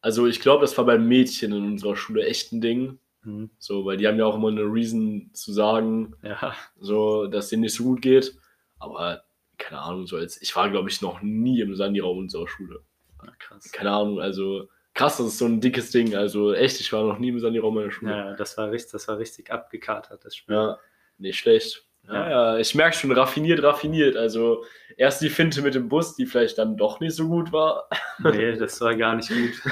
[0.00, 2.98] also ich glaube, das war bei Mädchen in unserer Schule echt ein Ding.
[3.22, 3.50] Mhm.
[3.58, 7.62] So, weil die haben ja auch immer eine Reason zu sagen, Ja, so, dass denen
[7.62, 8.36] nicht so gut geht.
[8.78, 9.24] Aber
[9.58, 12.80] keine Ahnung, so als ich war, glaube ich, noch nie im Sandi-Raum unserer Schule.
[13.24, 13.72] ja, krass.
[13.72, 16.14] Keine Ahnung, also krass, das ist so ein dickes Ding.
[16.14, 18.12] Also echt, ich war noch nie im Sandi-Raum meiner Schule.
[18.12, 20.54] Ja, das war richtig, das war richtig abgekatert, das Spiel.
[20.54, 20.78] Ja,
[21.18, 21.84] nicht schlecht.
[22.06, 22.58] Ja, Ja.
[22.58, 24.16] ich merke schon, raffiniert, raffiniert.
[24.16, 24.64] Also
[24.96, 27.88] erst die Finte mit dem Bus, die vielleicht dann doch nicht so gut war.
[28.20, 29.62] Nee, das war gar nicht gut.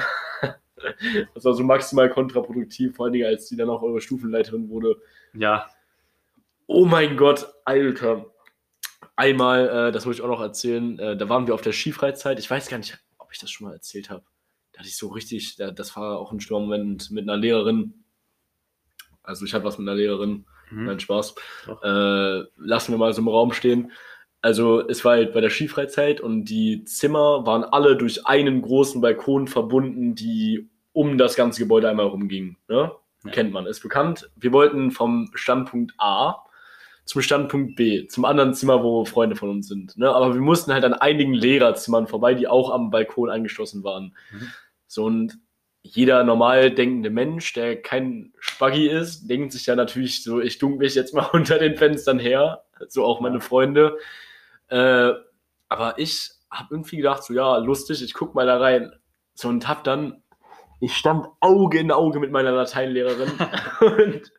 [1.34, 4.96] Das war so maximal kontraproduktiv, vor allen Dingen, als die dann auch eure Stufenleiterin wurde.
[5.32, 5.66] Ja,
[6.68, 8.26] Oh mein Gott, Alter.
[9.16, 12.38] Einmal, äh, das muss ich auch noch erzählen, äh, da waren wir auf der Skifreizeit.
[12.38, 14.22] Ich weiß gar nicht, ob ich das schon mal erzählt habe.
[14.72, 18.04] Da hatte ich so richtig, da, das war auch ein Sturmmoment mit einer Lehrerin.
[19.22, 20.86] Also ich hatte was mit einer Lehrerin, mhm.
[20.86, 21.34] nein, Spaß.
[21.82, 23.92] Äh, lassen wir mal so im Raum stehen.
[24.42, 29.00] Also es war halt bei der Skifreizeit und die Zimmer waren alle durch einen großen
[29.00, 32.56] Balkon verbunden, die um das ganze Gebäude einmal rumgingen.
[32.68, 32.92] Ne?
[33.24, 33.30] Ja.
[33.32, 34.30] Kennt man, ist bekannt.
[34.36, 36.46] Wir wollten vom Standpunkt A
[37.06, 39.96] zum Standpunkt B, zum anderen Zimmer, wo Freunde von uns sind.
[39.96, 40.12] Ne?
[40.12, 44.16] Aber wir mussten halt an einigen Lehrerzimmern vorbei, die auch am Balkon angeschlossen waren.
[44.32, 44.48] Mhm.
[44.88, 45.38] So und
[45.94, 50.78] jeder normal denkende Mensch, der kein Spaggi ist, denkt sich ja natürlich so, ich duck
[50.78, 52.64] mich jetzt mal unter den Fenstern her.
[52.88, 53.40] So auch meine.
[53.40, 53.98] Freunde.
[54.68, 55.12] Äh,
[55.68, 58.92] aber ich habe irgendwie gedacht, so ja, lustig, ich guck mal da rein.
[59.34, 60.22] So und hab dann,
[60.80, 63.32] ich stand Auge in Auge mit meiner Lateinlehrerin
[63.80, 64.32] und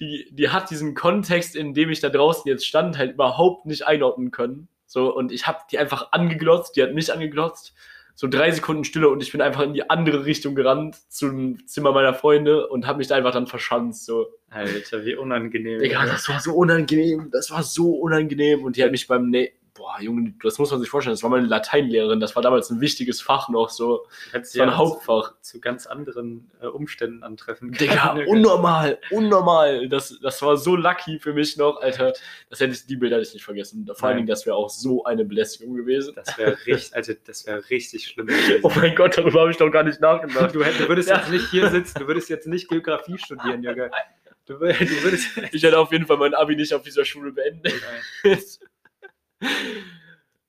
[0.00, 3.86] die, die hat diesen Kontext, in dem ich da draußen jetzt stand, halt überhaupt nicht
[3.86, 4.68] einordnen können.
[4.86, 7.74] So, und ich habe die einfach angeglotzt, die hat mich angeglotzt.
[8.14, 11.92] So drei Sekunden Stille und ich bin einfach in die andere Richtung gerannt zum Zimmer
[11.92, 14.04] meiner Freunde und habe mich da einfach dann verschanzt.
[14.04, 15.78] So, Alter, wie unangenehm.
[15.78, 18.64] Digga, das war so unangenehm, das war so unangenehm.
[18.64, 21.30] Und die hat mich beim, ne boah, Junge, das muss man sich vorstellen, das war
[21.30, 24.06] meine Lateinlehrerin, das war damals ein wichtiges Fach noch so.
[24.32, 25.34] Das war ein Hauptfach.
[25.40, 29.88] zu ganz anderen äh, Umständen antreffen Digga, unnormal, unnormal.
[29.88, 32.12] Das, das war so lucky für mich noch, Alter.
[32.50, 33.86] Das hätte ich, die Bilder hätte ich nicht vergessen.
[33.86, 34.16] Vor allen Nein.
[34.18, 36.12] Dingen, das wäre auch so eine Belästigung gewesen.
[36.14, 38.60] Das wäre richtig, also das wäre richtig schlimm gewesen.
[38.62, 40.54] Oh mein Gott, darüber habe ich doch gar nicht nachgedacht.
[40.54, 41.16] Du, hätt- du würdest Ja.
[41.18, 43.90] jetzt nicht hier sitzen, du würdest jetzt nicht Geografie studieren, Junge.
[44.44, 45.28] Du, du würdest.
[45.52, 47.74] Ich hätte auf jeden Fall mein Abi nicht auf dieser Schule beendet.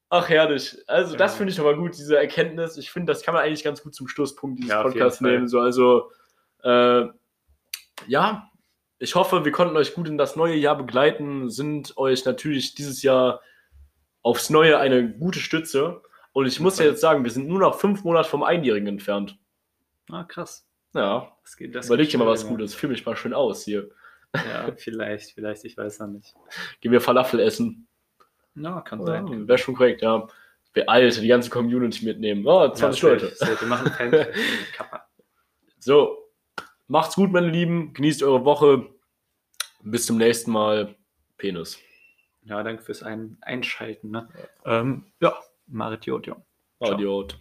[0.09, 0.77] Ach, herrlich.
[0.87, 2.77] Also, das finde ich nochmal gut, diese Erkenntnis.
[2.77, 5.47] Ich finde, das kann man eigentlich ganz gut zum Schlusspunkt dieses Ja, Podcasts nehmen.
[5.47, 6.11] So, also,
[6.63, 7.05] äh,
[8.07, 8.49] ja,
[8.99, 13.01] ich hoffe, wir konnten euch gut in das neue Jahr begleiten, sind euch natürlich dieses
[13.01, 13.41] Jahr
[14.21, 16.01] aufs Neue eine gute Stütze.
[16.31, 19.37] Und ich muss ja jetzt sagen, wir sind nur noch fünf Monate vom Einjährigen entfernt.
[20.09, 20.67] Ah, krass.
[20.93, 22.47] Ja, Das geht, das überleg dir mal was.
[22.47, 22.75] Gutes.
[22.75, 23.89] Fühl mich mal schön aus hier.
[24.35, 26.35] Ja, vielleicht, vielleicht, ich weiß noch nicht.
[26.81, 27.87] Gehen wir Falafel essen.
[28.55, 29.47] Na, kann Ja, sein.
[29.47, 30.27] Wäre schon korrekt, ja.
[30.73, 32.45] Wir Alter, die ganze Community mitnehmen.
[32.47, 33.35] Oh, 20 Ja, Leute.
[33.35, 33.61] safe.
[33.61, 34.11] Wir machen Fan
[34.75, 35.07] Kappa.
[35.79, 36.17] So,
[36.87, 37.93] macht's gut, meine Lieben.
[37.93, 38.89] Genießt eure Woche.
[39.83, 40.95] Bis zum nächsten Mal.
[41.37, 41.77] Penis.
[42.43, 44.11] Ja, danke fürs Ein Einschalten.
[44.11, 44.29] Ne?
[44.65, 45.37] Ähm, ja,
[45.67, 46.43] Marit Jod, Ciao.
[46.79, 47.37] Adiot.